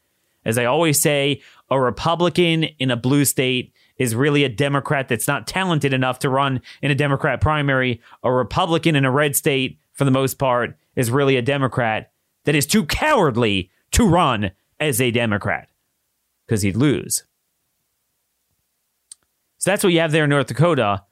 [0.45, 1.40] As I always say,
[1.71, 6.29] a Republican in a blue state is really a Democrat that's not talented enough to
[6.29, 8.01] run in a Democrat primary.
[8.23, 12.11] A Republican in a red state, for the most part, is really a Democrat
[12.45, 15.68] that is too cowardly to run as a Democrat
[16.47, 17.23] because he'd lose.
[19.59, 21.05] So that's what you have there in North Dakota.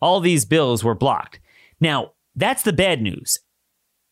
[0.00, 1.40] All these bills were blocked.
[1.80, 3.38] Now, that's the bad news.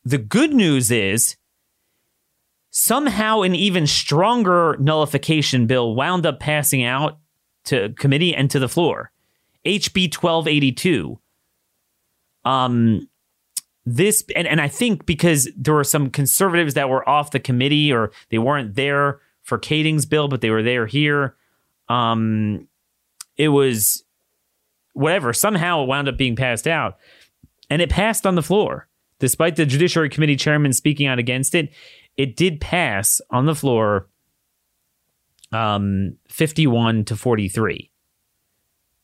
[0.05, 1.37] The good news is
[2.71, 7.19] somehow an even stronger nullification bill wound up passing out
[7.65, 9.13] to committee and to the floor.
[9.65, 11.19] HB 1282.
[12.45, 13.09] Um,
[13.87, 17.93] this, and, and I think because there were some conservatives that were off the committee
[17.93, 21.37] or they weren't there for Kading's bill, but they were there here.
[21.89, 22.69] Um,
[23.37, 24.05] it was
[24.95, 25.33] whatever.
[25.33, 26.99] Somehow it wound up being passed out.
[27.71, 28.89] And it passed on the floor.
[29.19, 31.73] Despite the Judiciary Committee chairman speaking out against it,
[32.17, 34.09] it did pass on the floor
[35.53, 37.91] um, 51 to 43.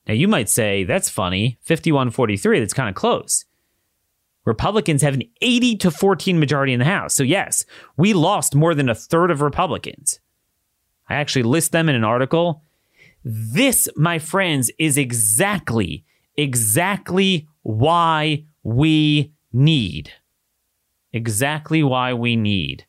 [0.07, 1.59] Now, you might say, that's funny.
[1.63, 3.45] 51 43, that's kind of close.
[4.45, 7.15] Republicans have an 80 to 14 majority in the House.
[7.15, 7.65] So, yes,
[7.97, 10.19] we lost more than a third of Republicans.
[11.09, 12.63] I actually list them in an article.
[13.23, 16.05] This, my friends, is exactly,
[16.37, 20.13] exactly why we need.
[21.13, 22.87] Exactly why we need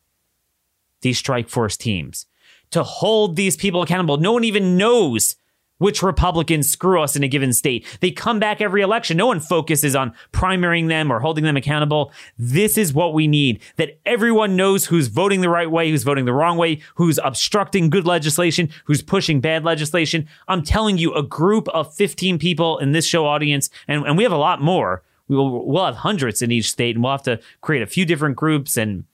[1.02, 2.28] these strike force teams
[2.70, 4.18] to hold these people accountable.
[4.18, 5.36] No one even knows
[5.82, 7.84] which Republicans screw us in a given state.
[8.02, 9.18] They come back every election.
[9.18, 12.12] No one focuses on primarying them or holding them accountable.
[12.38, 16.26] This is what we need that everyone knows who's voting the right way, who's voting
[16.26, 20.28] the wrong way, who's obstructing good legislation, who's pushing bad legislation.
[20.48, 24.24] I'm telling you, a group of 15 people in this show audience, and, and we
[24.24, 25.02] have a lot more.
[25.32, 28.06] We will, we'll have hundreds in each state, and we'll have to create a few
[28.06, 29.06] different groups and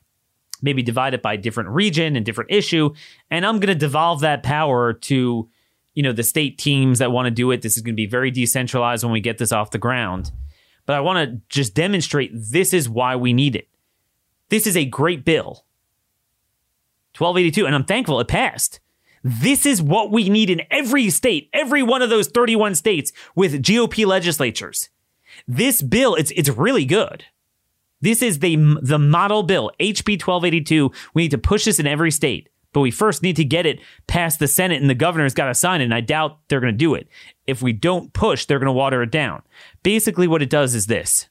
[0.63, 2.95] maybe divide it by different region and different issue.
[3.30, 5.47] And I'm going to devolve that power to
[5.93, 7.62] you know the state teams that want to do it.
[7.62, 10.32] This is going to be very decentralized when we get this off the ground.
[10.88, 13.67] But I want to just demonstrate this is why we need it.
[14.49, 15.65] This is a great bill.
[17.15, 18.80] 1282 and I'm thankful it passed.
[19.23, 23.62] This is what we need in every state, every one of those 31 states with
[23.63, 24.89] GOP legislatures.
[25.47, 27.25] This bill it's it's really good.
[28.01, 30.91] This is the the model bill, HB 1282.
[31.13, 32.49] We need to push this in every state.
[32.73, 35.55] But we first need to get it past the Senate and the governor's got to
[35.55, 35.86] sign it.
[35.86, 37.07] And I doubt they're going to do it.
[37.47, 39.41] If we don't push, they're going to water it down.
[39.83, 41.29] Basically, what it does is this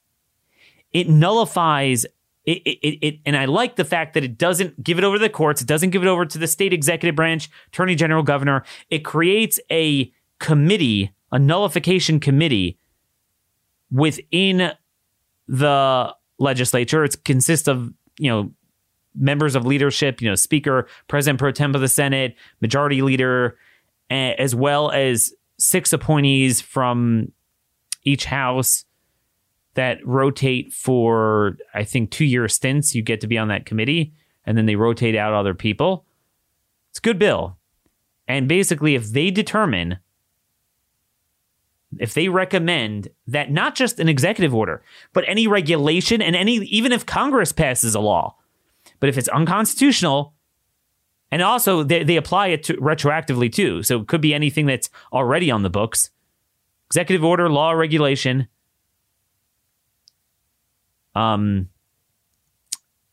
[0.91, 2.05] it nullifies
[2.45, 5.21] it, it, it, and I like the fact that it doesn't give it over to
[5.21, 5.61] the courts.
[5.61, 8.63] It doesn't give it over to the state executive branch, attorney general, governor.
[8.89, 12.77] It creates a committee, a nullification committee
[13.91, 14.71] within
[15.47, 17.03] the legislature.
[17.03, 18.51] It consists of, you know,
[19.15, 23.57] members of leadership, you know, Speaker, President pro tem of the Senate, Majority Leader,
[24.09, 27.31] as well as six appointees from
[28.03, 28.85] each house
[29.73, 32.95] that rotate for, I think, two year stints.
[32.95, 34.13] You get to be on that committee,
[34.45, 36.05] and then they rotate out other people.
[36.89, 37.57] It's a good bill.
[38.27, 39.99] And basically, if they determine,
[41.99, 46.91] if they recommend that not just an executive order, but any regulation and any, even
[46.91, 48.35] if Congress passes a law,
[48.99, 50.33] but if it's unconstitutional,
[51.31, 54.89] and also they, they apply it to, retroactively too, so it could be anything that's
[55.13, 56.11] already on the books
[56.87, 58.47] executive order, law, regulation.
[61.15, 61.69] Um,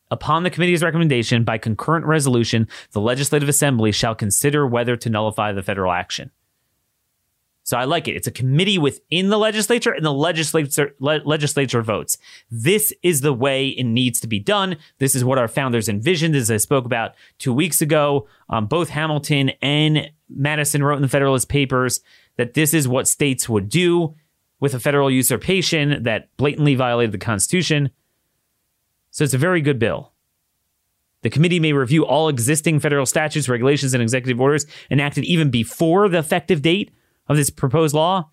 [0.09, 5.51] upon the committee's recommendation, by concurrent resolution, the Legislative Assembly shall consider whether to nullify
[5.51, 6.31] the federal action.
[7.65, 8.15] So I like it.
[8.15, 12.19] It's a committee within the legislature and the legislature le- legislature votes.
[12.51, 14.77] This is the way it needs to be done.
[14.99, 18.27] This is what our founders envisioned, as I spoke about two weeks ago.
[18.49, 22.01] Um, both Hamilton and Madison wrote in the Federalist Papers
[22.37, 24.13] that this is what states would do
[24.59, 27.89] with a federal usurpation that blatantly violated the Constitution.
[29.09, 30.11] So it's a very good bill.
[31.23, 36.07] The committee may review all existing federal statutes, regulations, and executive orders enacted even before
[36.09, 36.91] the effective date
[37.27, 38.29] of this proposed law.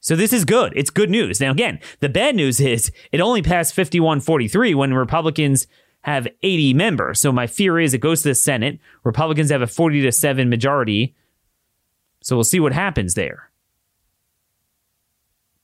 [0.00, 0.72] So this is good.
[0.76, 1.40] It's good news.
[1.40, 5.66] Now, again, the bad news is it only passed 5143 when Republicans
[6.02, 7.20] have 80 members.
[7.20, 8.78] So my fear is it goes to the Senate.
[9.02, 11.14] Republicans have a 40 to 7 majority.
[12.22, 13.50] So we'll see what happens there.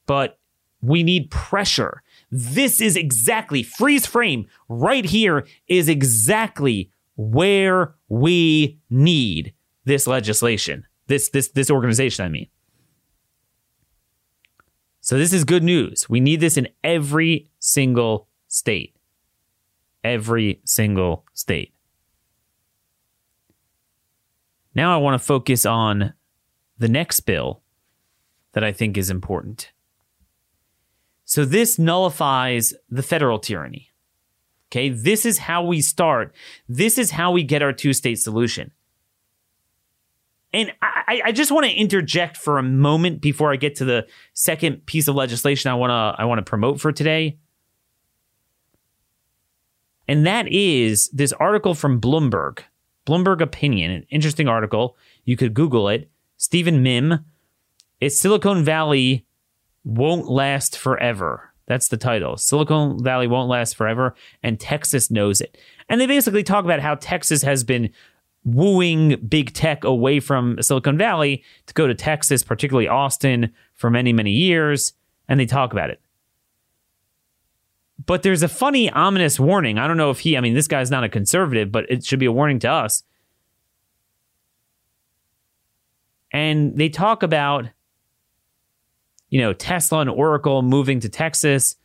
[0.07, 0.39] But
[0.83, 2.03] we need pressure.
[2.31, 9.55] This is exactly, freeze frame right here is exactly where we need
[9.85, 10.85] this legislation.
[11.07, 12.49] This this this organization, I mean.
[15.01, 16.09] So this is good news.
[16.09, 18.97] We need this in every single state.
[20.03, 21.75] Every single state.
[24.75, 26.15] Now I want to focus on
[26.79, 27.63] the next bill
[28.53, 29.73] that I think is important.
[31.25, 33.91] So this nullifies the federal tyranny.
[34.71, 36.35] Okay, this is how we start.
[36.69, 38.73] This is how we get our two state solution.
[40.55, 44.07] And I, I just want to interject for a moment before I get to the
[44.35, 47.39] second piece of legislation I want to I want to promote for today.
[50.07, 52.61] And that is this article from Bloomberg,
[53.05, 54.97] Bloomberg Opinion, an interesting article.
[55.25, 56.09] You could Google it.
[56.37, 57.25] Stephen Mihm.
[58.01, 59.27] It's Silicon Valley
[59.83, 61.53] won't last forever.
[61.67, 62.37] That's the title.
[62.37, 65.57] Silicon Valley won't last forever, and Texas knows it.
[65.89, 67.91] And they basically talk about how Texas has been
[68.45, 74.13] wooing big tech away from Silicon Valley to go to Texas, particularly Austin, for many,
[74.13, 74.93] many years.
[75.29, 76.01] And they talk about it.
[78.07, 79.79] But there's a funny, ominous warning.
[79.79, 82.19] I don't know if he, I mean, this guy's not a conservative, but it should
[82.19, 83.03] be a warning to us.
[86.33, 87.67] And they talk about,
[89.31, 91.77] you know, Tesla and Oracle moving to Texas.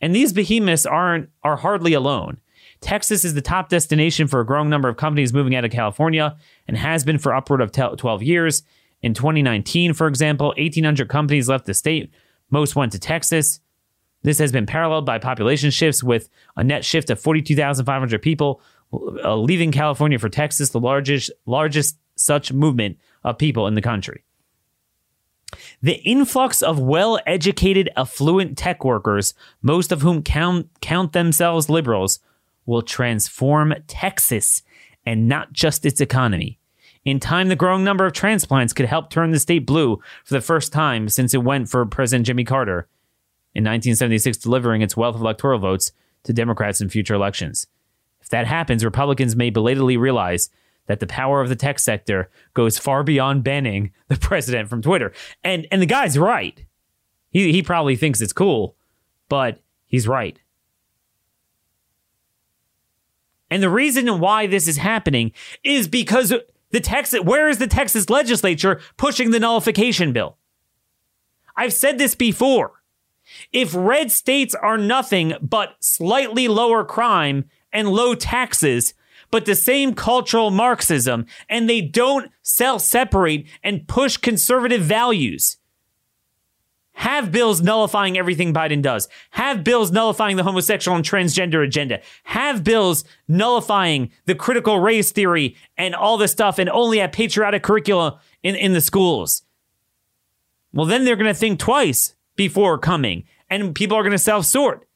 [0.00, 2.38] And these behemoths aren't are hardly alone.
[2.84, 6.36] Texas is the top destination for a growing number of companies moving out of California
[6.68, 8.62] and has been for upward of 12 years.
[9.00, 12.12] In 2019, for example, 1,800 companies left the state.
[12.50, 13.60] Most went to Texas.
[14.22, 18.60] This has been paralleled by population shifts with a net shift of 42,500 people
[18.92, 24.24] uh, leaving California for Texas, the largest largest such movement of people in the country.
[25.80, 29.32] The influx of well-educated, affluent tech workers,
[29.62, 32.20] most of whom count count themselves liberals,
[32.66, 34.62] will transform Texas
[35.04, 36.58] and not just its economy.
[37.04, 40.40] In time, the growing number of transplants could help turn the state blue for the
[40.40, 42.88] first time since it went for President Jimmy Carter
[43.54, 45.92] in 1976, delivering its wealth of electoral votes
[46.24, 47.66] to Democrats in future elections.
[48.22, 50.48] If that happens, Republicans may belatedly realize
[50.86, 55.12] that the power of the tech sector goes far beyond banning the president from Twitter.
[55.42, 56.64] And and the guy's right.
[57.30, 58.76] He he probably thinks it's cool,
[59.28, 60.38] but he's right.
[63.50, 65.32] And the reason why this is happening
[65.62, 66.32] is because
[66.70, 70.38] the Texas where is the Texas legislature pushing the nullification bill?
[71.56, 72.82] I've said this before.
[73.52, 78.94] If red states are nothing but slightly lower crime and low taxes,
[79.30, 85.56] but the same cultural Marxism, and they don't self separate and push conservative values.
[86.94, 89.08] Have bills nullifying everything Biden does.
[89.30, 92.00] Have bills nullifying the homosexual and transgender agenda.
[92.22, 97.64] Have bills nullifying the critical race theory and all this stuff and only have patriotic
[97.64, 99.42] curricula in, in the schools.
[100.72, 104.46] Well, then they're going to think twice before coming and people are going to self
[104.46, 104.86] sort.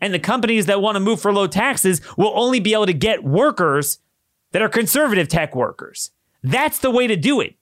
[0.00, 2.94] And the companies that want to move for low taxes will only be able to
[2.94, 3.98] get workers
[4.52, 6.10] that are conservative tech workers.
[6.42, 7.57] That's the way to do it.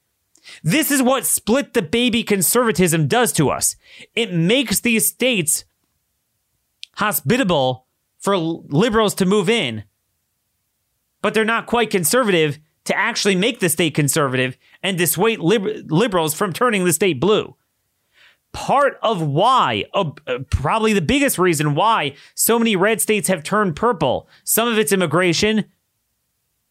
[0.63, 3.77] This is what split the baby conservatism does to us.
[4.15, 5.65] It makes these states
[6.95, 7.87] hospitable
[8.19, 9.85] for liberals to move in,
[11.23, 16.35] but they're not quite conservative to actually make the state conservative and dissuade liber- liberals
[16.35, 17.57] from turning the state blue
[18.57, 23.43] part of why, uh, uh, probably the biggest reason why so many red states have
[23.43, 24.27] turned purple.
[24.45, 25.67] Some of it's immigration,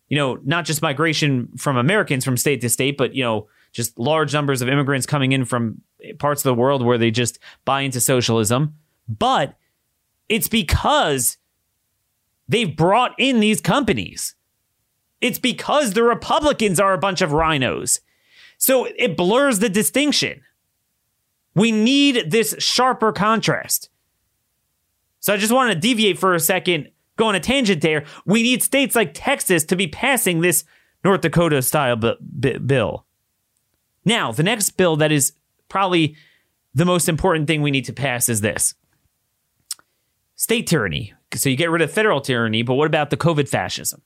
[0.09, 3.99] you know, not just migration from Americans from state to state, but, you know, just
[3.99, 5.81] large numbers of immigrants coming in from
[6.17, 8.73] parts of the world where they just buy into socialism.
[9.09, 9.55] But
[10.29, 11.37] it's because
[12.47, 14.33] they've brought in these companies.
[15.19, 17.99] It's because the Republicans are a bunch of RINOs.
[18.57, 20.41] So it blurs the distinction.
[21.53, 23.89] We need this sharper contrast.
[25.19, 28.05] So I just want to deviate for a second, go on a tangent there.
[28.25, 30.63] We need states like Texas to be passing this
[31.03, 33.04] North Dakota style b- b- bill.
[34.05, 35.33] Now, the next bill that is
[35.67, 36.15] probably
[36.73, 38.75] the most important thing we need to pass is this
[40.35, 41.13] state tyranny.
[41.33, 44.01] So you get rid of federal tyranny, but what about the COVID fascism?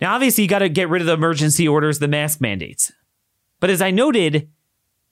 [0.00, 2.92] Now, obviously, you got to get rid of the emergency orders, the mask mandates.
[3.60, 4.50] But as I noted,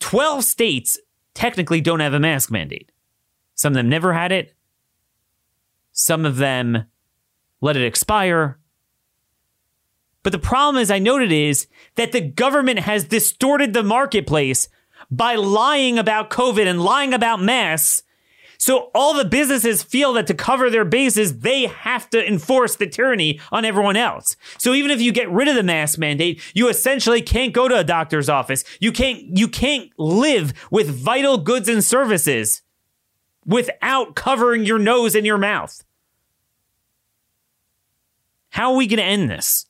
[0.01, 0.99] 12 states
[1.35, 2.91] technically don't have a mask mandate.
[3.55, 4.55] Some of them never had it.
[5.93, 6.87] Some of them
[7.61, 8.59] let it expire.
[10.23, 14.69] But the problem, as I noted, is that the government has distorted the marketplace
[15.11, 18.03] by lying about COVID and lying about masks
[18.61, 22.87] so all the businesses feel that to cover their bases, they have to enforce the
[22.87, 24.37] tyranny on everyone else.
[24.59, 27.79] So even if you get rid of the mask mandate, you essentially can't go to
[27.79, 28.63] a doctor's office.
[28.79, 32.61] You can't, you can't live with vital goods and services
[33.47, 35.83] without covering your nose and your mouth.
[38.51, 39.65] How are we going to end this?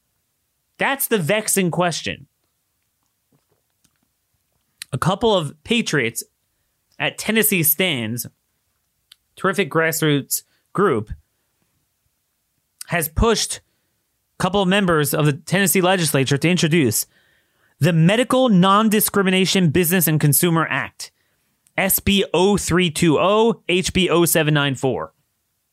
[0.81, 2.27] That's the vexing question.
[4.95, 6.25] A couple of patriots
[6.99, 8.27] at Tennessee stands
[9.37, 11.11] terrific grassroots group,
[12.87, 17.05] has pushed a couple of members of the Tennessee legislature to introduce
[17.79, 21.13] the Medical Non Discrimination Business and Consumer Act,
[21.77, 25.13] SB 0320, HB 0794.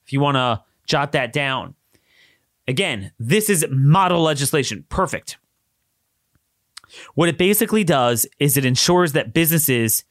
[0.05, 1.75] If you want to jot that down.
[2.67, 4.85] Again, this is model legislation.
[4.89, 5.37] Perfect.
[7.15, 10.03] What it basically does is it ensures that businesses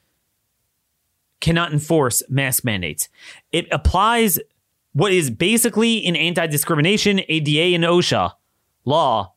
[1.40, 3.08] cannot enforce mask mandates.
[3.52, 4.38] It applies
[4.92, 8.32] what is basically an anti discrimination, ADA, and OSHA
[8.84, 9.34] law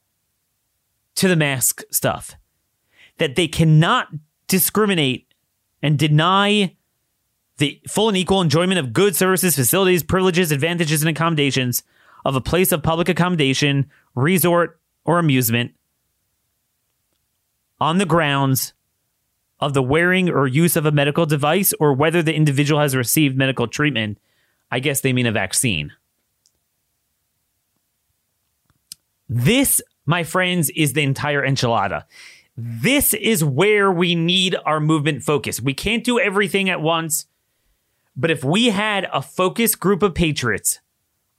[1.16, 2.36] to the mask stuff.
[3.18, 4.08] That they cannot
[4.48, 5.34] discriminate
[5.82, 6.76] and deny
[7.58, 11.84] the full and equal enjoyment of goods, services, facilities, privileges, advantages, and accommodations
[12.26, 15.74] of a place of public accommodation, resort, or amusement
[17.80, 18.74] on the grounds
[19.60, 23.38] of the wearing or use of a medical device or whether the individual has received
[23.38, 24.18] medical treatment.
[24.72, 25.92] I guess they mean a vaccine.
[29.28, 32.04] This, my friends, is the entire enchilada.
[32.58, 35.62] This is where we need our movement focus.
[35.62, 37.26] We can't do everything at once,
[38.16, 40.80] but if we had a focused group of patriots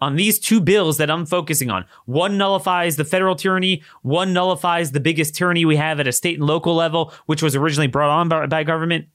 [0.01, 4.93] on these two bills that I'm focusing on, one nullifies the federal tyranny, one nullifies
[4.93, 8.11] the biggest tyranny we have at a state and local level, which was originally brought
[8.11, 9.07] on by, by government.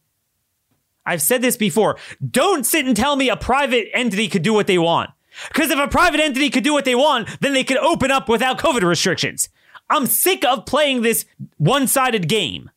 [1.06, 1.98] I've said this before.
[2.32, 5.12] Don't sit and tell me a private entity could do what they want.
[5.50, 8.30] Because if a private entity could do what they want, then they could open up
[8.30, 9.50] without COVID restrictions.
[9.90, 11.26] I'm sick of playing this
[11.58, 12.72] one sided game.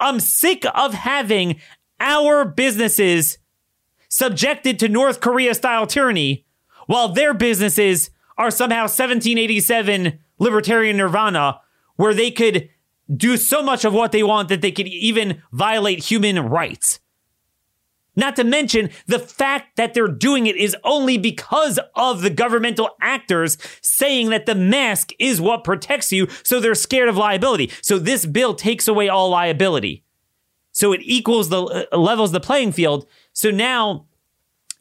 [0.00, 1.60] I'm sick of having
[2.00, 3.38] our businesses
[4.08, 6.44] subjected to North Korea style tyranny
[6.92, 11.58] while their businesses are somehow 1787 libertarian nirvana
[11.96, 12.68] where they could
[13.16, 17.00] do so much of what they want that they could even violate human rights.
[18.14, 22.90] Not to mention the fact that they're doing it is only because of the governmental
[23.00, 27.70] actors saying that the mask is what protects you, so they're scared of liability.
[27.80, 30.04] So this bill takes away all liability.
[30.72, 33.06] So it equals the uh, levels the playing field.
[33.32, 34.08] So now,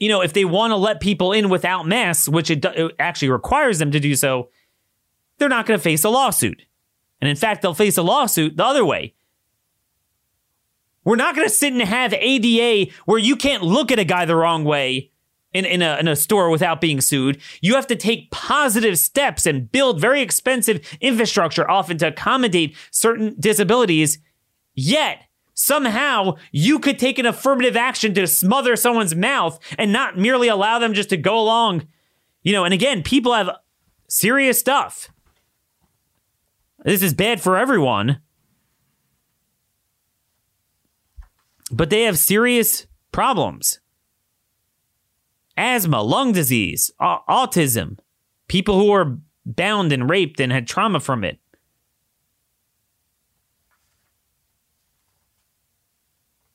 [0.01, 3.29] you know, if they want to let people in without masks, which it, it actually
[3.29, 4.49] requires them to do so,
[5.37, 6.63] they're not going to face a lawsuit.
[7.21, 9.13] And in fact, they'll face a lawsuit the other way
[11.03, 14.25] we're not going to sit and have ADA where you can't look at a guy
[14.25, 15.11] the wrong way
[15.53, 17.41] in, in, a, in a store without being sued.
[17.61, 23.35] You have to take positive steps and build very expensive infrastructure, often to accommodate certain
[23.39, 24.19] disabilities.
[24.73, 25.23] Yet,
[25.61, 30.79] somehow, you could take an affirmative action to smother someone's mouth and not merely allow
[30.79, 31.87] them just to go along.
[32.43, 33.49] You know, and again, people have
[34.07, 35.09] serious stuff.
[36.83, 38.21] This is bad for everyone.
[41.71, 43.79] but they have serious problems
[45.57, 47.99] asthma, lung disease, autism,
[48.47, 51.39] people who are bound and raped and had trauma from it.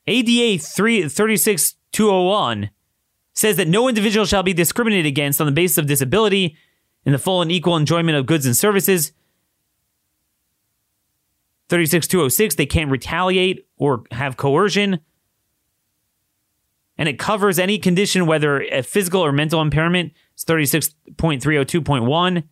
[0.07, 2.71] ADA 36201
[3.33, 6.57] says that no individual shall be discriminated against on the basis of disability
[7.05, 9.13] in the full and equal enjoyment of goods and services.
[11.69, 15.01] 36206, they can't retaliate or have coercion.
[16.97, 20.13] And it covers any condition, whether a physical or mental impairment.
[20.35, 22.45] It's 36.302.1.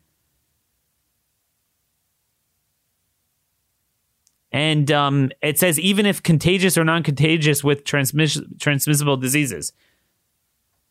[4.54, 9.72] And um, it says even if contagious or non contagious with transmiss- transmissible diseases,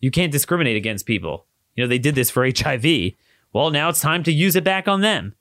[0.02, 1.46] you can't discriminate against people.
[1.74, 3.14] You know, they did this for HIV.
[3.54, 5.34] Well, now it's time to use it back on them.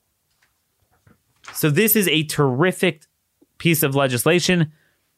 [1.53, 3.07] So, this is a terrific
[3.57, 4.71] piece of legislation.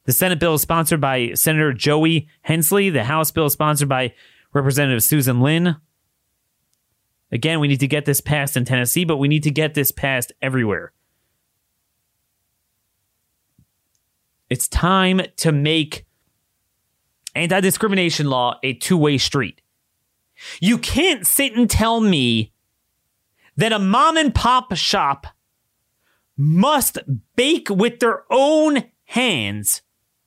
[0.05, 2.89] The Senate bill is sponsored by Senator Joey Hensley.
[2.89, 4.15] The House bill is sponsored by
[4.51, 5.75] Representative Susan Lynn.
[7.31, 9.91] Again, we need to get this passed in Tennessee, but we need to get this
[9.91, 10.91] passed everywhere.
[14.49, 16.05] It's time to make
[17.33, 19.61] anti discrimination law a two way street.
[20.59, 22.53] You can't sit and tell me
[23.57, 25.27] that a mom and pop shop
[26.37, 26.99] must
[27.35, 29.81] bake with their own hands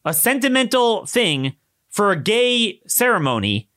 [0.05, 1.55] a sentimental thing
[1.91, 3.69] for a gay ceremony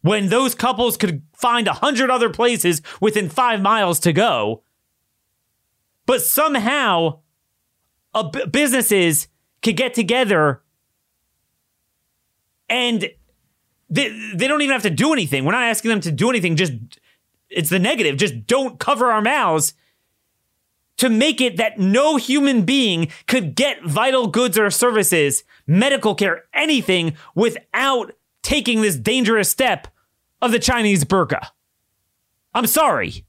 [0.00, 4.62] when those couples could find a hundred other places within five miles to go.
[6.06, 7.20] But somehow,
[8.50, 9.28] businesses
[9.62, 10.62] could get together
[12.68, 13.10] and
[13.90, 15.44] they, they don't even have to do anything.
[15.44, 16.56] We're not asking them to do anything.
[16.56, 16.74] Just
[17.48, 18.16] it's the negative.
[18.16, 19.74] Just don't cover our mouths
[20.98, 26.44] to make it that no human being could get vital goods or services, medical care,
[26.52, 29.88] anything without taking this dangerous step
[30.42, 31.48] of the Chinese burqa.
[32.52, 33.24] I'm sorry.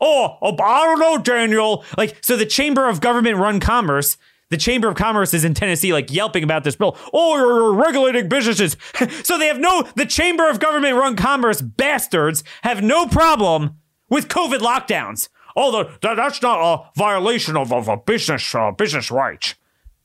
[0.00, 1.84] Oh, oh, I don't know, Daniel.
[1.96, 4.16] Like, so the Chamber of Government Run Commerce,
[4.48, 6.96] the Chamber of Commerce is in Tennessee, like yelping about this bill.
[7.12, 8.76] Oh, you're regulating businesses.
[9.24, 13.78] so they have no, the Chamber of Government Run Commerce bastards have no problem
[14.08, 15.28] with COVID lockdowns
[15.58, 19.54] that, that's not a violation of, of a business uh, business rights.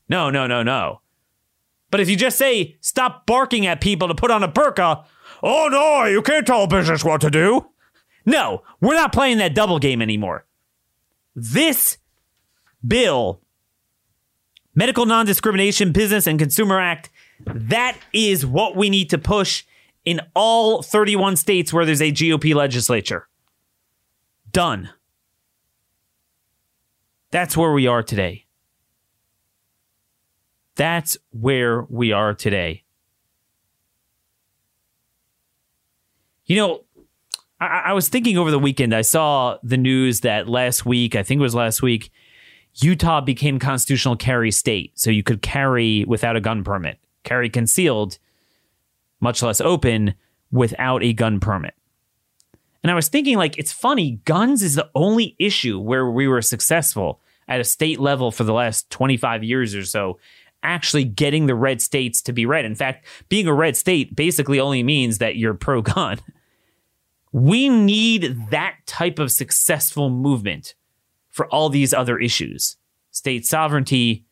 [0.08, 1.00] No, no, no, no.
[1.90, 5.04] But if you just say stop barking at people to put on a burqa,
[5.42, 7.66] oh no, you can't tell a business what to do.
[8.26, 10.46] No, we're not playing that double game anymore.
[11.36, 11.98] This
[12.86, 13.40] bill,
[14.74, 17.10] Medical Non Discrimination Business and Consumer Act,
[17.46, 19.64] that is what we need to push
[20.04, 23.28] in all 31 states where there's a GOP legislature.
[24.52, 24.90] Done.
[27.30, 28.44] That's where we are today.
[30.76, 32.84] That's where we are today.
[36.46, 36.83] You know,
[37.64, 41.22] I, I, was thinking over the weekend, I saw the news that last week, I
[41.22, 42.10] think it was last week,
[42.76, 44.92] Utah became constitutional carry state.
[44.98, 48.18] So you could carry without a gun permit, carry concealed,
[49.20, 50.14] much less open,
[50.50, 51.74] without a gun permit.
[52.82, 56.42] And I was thinking, like, it's funny, guns is the only issue where we were
[56.42, 60.18] successful at a state level for the last 25 years or so,
[60.62, 62.64] actually getting the red states to be red.
[62.64, 66.18] In fact, being a red state basically only means that you're pro gun.
[67.34, 70.76] We need that type of successful movement
[71.30, 72.76] for all these other issues
[73.10, 74.24] state sovereignty,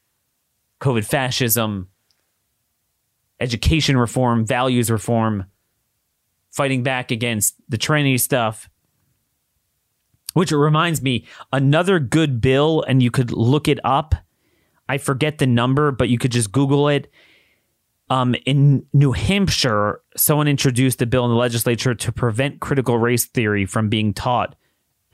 [0.81, 1.89] COVID fascism,
[3.41, 5.47] education reform, values reform,
[6.53, 8.71] fighting back against the tranny stuff.
[10.35, 14.15] Which reminds me, another good bill, and you could look it up.
[14.89, 17.11] I forget the number, but you could just Google it.
[18.13, 23.25] Um, in New Hampshire, someone introduced a bill in the legislature to prevent critical race
[23.25, 24.55] theory from being taught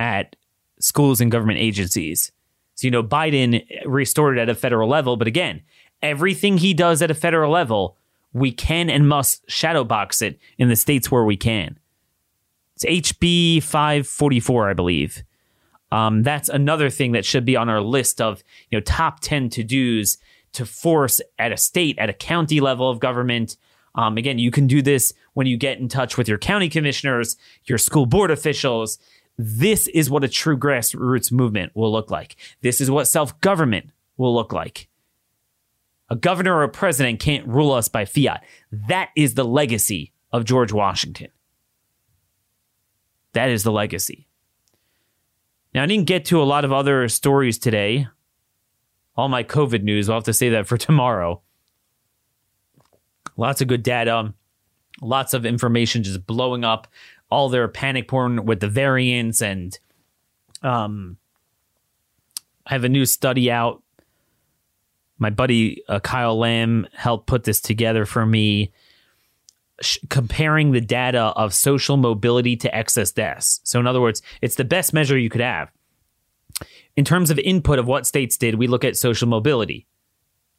[0.01, 0.35] at
[0.81, 2.33] schools and government agencies.
[2.75, 5.63] So, you know, Biden restored it at a federal level, but again,
[6.03, 7.97] everything he does at a federal level,
[8.33, 11.79] we can and must shadowbox it in the states where we can.
[12.75, 15.23] It's HB 544, I believe.
[15.93, 19.51] Um, that's another thing that should be on our list of you know top 10
[19.51, 20.19] to dos
[20.53, 23.57] to force at a state, at a county level of government.
[23.95, 27.37] Um, again, you can do this when you get in touch with your county commissioners,
[27.65, 28.99] your school board officials.
[29.37, 32.37] This is what a true grassroots movement will look like.
[32.61, 34.89] This is what self government will look like.
[36.11, 38.43] A governor or a president can't rule us by fiat.
[38.73, 41.29] That is the legacy of George Washington.
[43.33, 44.27] That is the legacy.
[45.75, 48.09] Now, I didn't get to a lot of other stories today
[49.19, 50.09] all my COVID news.
[50.09, 51.43] I'll have to say that for tomorrow.
[53.37, 54.33] Lots of good data,
[55.03, 56.89] lots of information just blowing up.
[57.31, 59.79] All their panic porn with the variants, and
[60.63, 61.19] um,
[62.67, 63.83] I have a new study out.
[65.19, 68.73] My buddy uh, Kyle Lamb helped put this together for me,
[70.09, 73.61] comparing the data of social mobility to excess deaths.
[73.63, 75.71] So, in other words, it's the best measure you could have
[76.99, 79.87] in terms of input of what states did, we look at social mobility.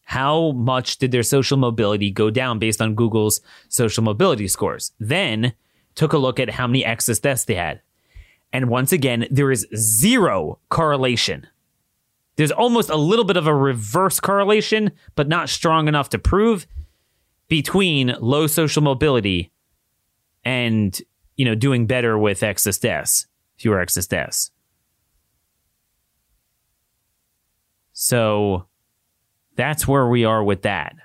[0.04, 4.94] How much did their social mobility go down based on Google's social mobility scores?
[5.02, 5.52] Then
[5.96, 7.82] took a look at how many excess deaths they had.
[8.54, 11.46] And once again, there is zero correlation.
[12.38, 16.68] There's almost a little bit of a reverse correlation, but not strong enough to prove
[17.50, 19.52] between low social mobility
[20.46, 20.98] and,
[21.36, 23.28] you know, doing better with excess deaths,
[23.58, 24.52] fewer excess deaths.
[28.02, 28.66] So
[29.58, 30.96] that's where we are with that.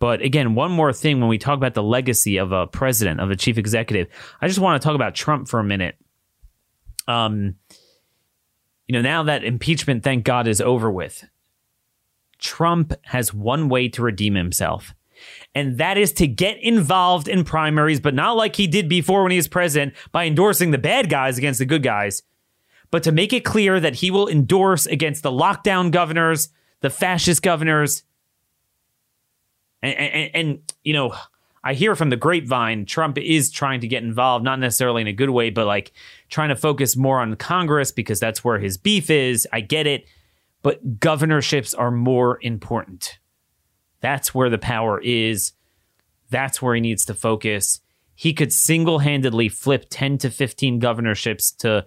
[0.00, 3.30] But again, one more thing when we talk about the legacy of a president, of
[3.30, 4.08] a chief executive,
[4.40, 5.94] I just want to talk about Trump for a minute.
[7.06, 7.54] Um,
[8.88, 11.24] you know, now that impeachment, thank God, is over with,
[12.38, 14.92] Trump has one way to redeem himself.
[15.54, 19.30] And that is to get involved in primaries, but not like he did before when
[19.30, 22.24] he was president by endorsing the bad guys against the good guys
[22.90, 26.48] but to make it clear that he will endorse against the lockdown governors,
[26.80, 28.02] the fascist governors.
[29.82, 31.14] And, and, and, you know,
[31.62, 35.12] I hear from the grapevine, Trump is trying to get involved, not necessarily in a
[35.12, 35.92] good way, but like
[36.30, 39.46] trying to focus more on Congress because that's where his beef is.
[39.52, 40.06] I get it.
[40.62, 43.18] But governorships are more important.
[44.00, 45.52] That's where the power is.
[46.30, 47.80] That's where he needs to focus.
[48.14, 51.86] He could single handedly flip 10 to 15 governorships to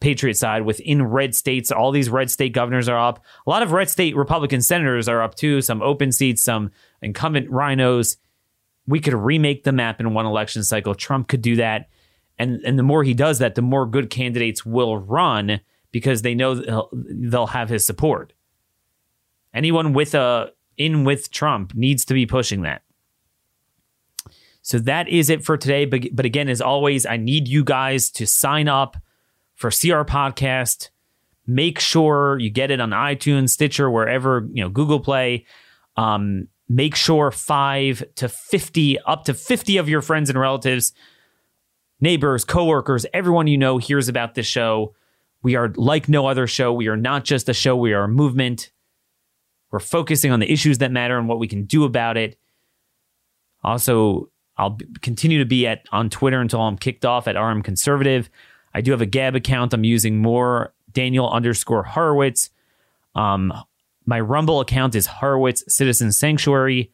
[0.00, 1.72] Patriot side within red states.
[1.72, 3.24] All these red state governors are up.
[3.46, 5.60] A lot of red state Republican senators are up too.
[5.60, 6.70] Some open seats, some
[7.00, 8.16] incumbent RINOs.
[8.86, 10.94] We could remake the map in one election cycle.
[10.94, 11.88] Trump could do that.
[12.38, 16.34] And, and the more he does that, the more good candidates will run because they
[16.34, 16.54] know
[16.92, 18.34] they'll, have his support.
[19.54, 22.82] Anyone with a in with Trump needs to be pushing that.
[24.60, 25.86] So that is it for today.
[25.86, 28.96] But, but again, as always, I need you guys to sign up
[29.56, 30.90] for CR Podcast.
[31.46, 35.46] Make sure you get it on iTunes, Stitcher, wherever, you know, Google Play.
[35.96, 40.92] Um, make sure five to 50, up to 50 of your friends and relatives,
[42.00, 44.94] neighbors, coworkers, everyone you know hears about this show.
[45.42, 46.72] We are like no other show.
[46.72, 48.70] We are not just a show, we are a movement.
[49.70, 52.38] We're focusing on the issues that matter and what we can do about it.
[53.62, 58.30] Also, I'll continue to be at on Twitter until I'm kicked off at RM Conservative.
[58.76, 62.50] I do have a Gab account I'm using more, Daniel underscore Horowitz.
[63.14, 63.50] Um,
[64.04, 66.92] My Rumble account is Horowitz Citizen Sanctuary.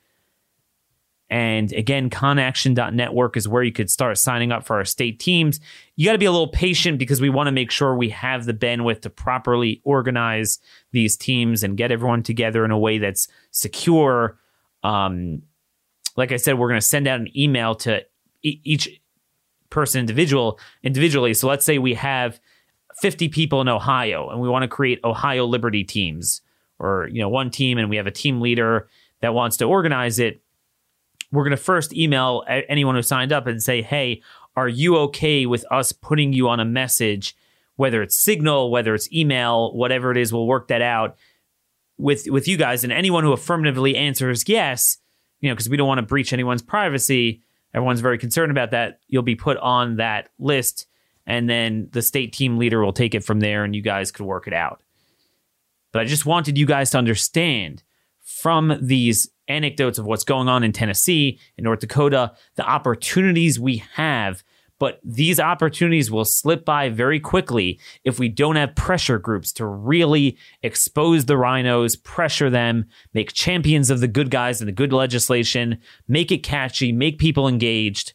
[1.29, 5.59] And again, conaction.network is where you could start signing up for our state teams.
[5.97, 8.45] You got to be a little patient because we want to make sure we have
[8.45, 10.61] the bandwidth to properly organize
[10.93, 14.39] these teams and get everyone together in a way that's secure.
[14.85, 15.43] Um,
[16.15, 18.05] like I said, we're going to send out an email to
[18.43, 19.02] each
[19.73, 21.35] person individual individually.
[21.35, 22.41] So let's say we have
[23.01, 26.43] 50 people in Ohio and we want to create Ohio Liberty teams
[26.79, 28.89] or you know one team and we have a team leader
[29.21, 30.43] that wants to organize it
[31.33, 34.23] we're going to first email anyone who signed up and say, hey,
[34.55, 37.35] are you okay with us putting you on a message,
[37.77, 41.17] whether it's Signal, whether it's email, whatever it is, we'll work that out
[41.97, 42.85] with with you guys.
[42.85, 44.99] And anyone who affirmatively answers yes,
[45.41, 47.43] you know, because we don't want to breach anyone's privacy.
[47.75, 49.01] Everyone's very concerned about that.
[49.09, 50.87] You'll be put on that list,
[51.27, 54.27] and then the state team leader will take it from there, and you guys could
[54.27, 54.83] work it out.
[55.93, 57.83] But I just wanted you guys to understand
[58.21, 63.85] from these anecdotes of what's going on in Tennessee, in North Dakota, the opportunities we
[63.95, 64.43] have.
[64.83, 69.65] But these opportunities will slip by very quickly if we don't have pressure groups to
[69.65, 74.93] really expose the RINOs, pressure them, make champions of the good guys and the good
[74.93, 75.79] legislation,
[76.09, 78.15] make it catchy, make people engaged.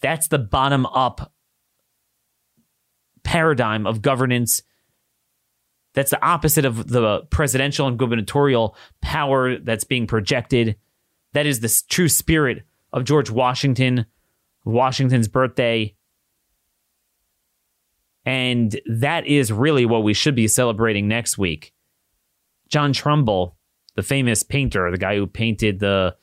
[0.00, 1.32] That's the bottom up
[3.24, 4.62] paradigm of governance
[5.92, 10.76] that's the opposite of the presidential and gubernatorial power that's being projected.
[11.32, 14.06] That is the true spirit of George Washington,
[14.64, 15.94] Washington's birthday.
[18.24, 21.72] And that is really what we should be celebrating next week.
[22.68, 23.56] John Trumbull,
[23.96, 26.14] the famous painter, the guy who painted the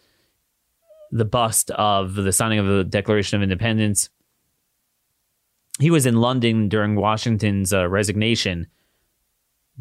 [1.12, 4.10] the bust of the signing of the Declaration of Independence.
[5.80, 8.68] He was in London during Washington's uh, resignation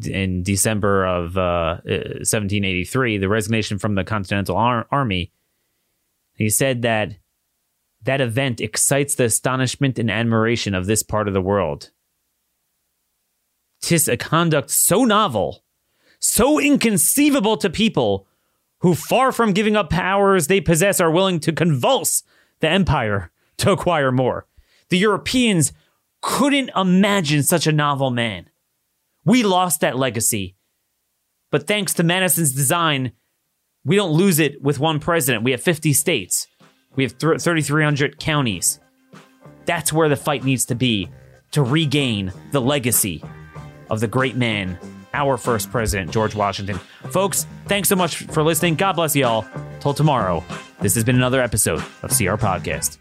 [0.03, 5.31] in December of uh, 1783, the resignation from the Continental Ar- Army.
[6.35, 7.15] He said that
[8.05, 11.91] that event excites the astonishment and admiration of this part of the world.
[13.81, 15.63] Tis a conduct so novel,
[16.19, 18.27] so inconceivable to people
[18.79, 22.23] who, far from giving up powers they possess, are willing to convulse
[22.59, 24.47] the empire to acquire more.
[24.89, 25.73] The Europeans
[26.21, 28.49] couldn't imagine such a novel man.
[29.23, 30.55] We lost that legacy.
[31.51, 33.11] But thanks to Madison's design,
[33.83, 35.43] we don't lose it with one president.
[35.43, 36.47] We have 50 states,
[36.95, 38.79] we have 3,300 counties.
[39.65, 41.09] That's where the fight needs to be
[41.51, 43.23] to regain the legacy
[43.89, 44.77] of the great man,
[45.13, 46.77] our first president, George Washington.
[47.09, 48.75] Folks, thanks so much for listening.
[48.75, 49.45] God bless you all.
[49.79, 50.43] Till tomorrow,
[50.81, 52.97] this has been another episode of CR Podcast.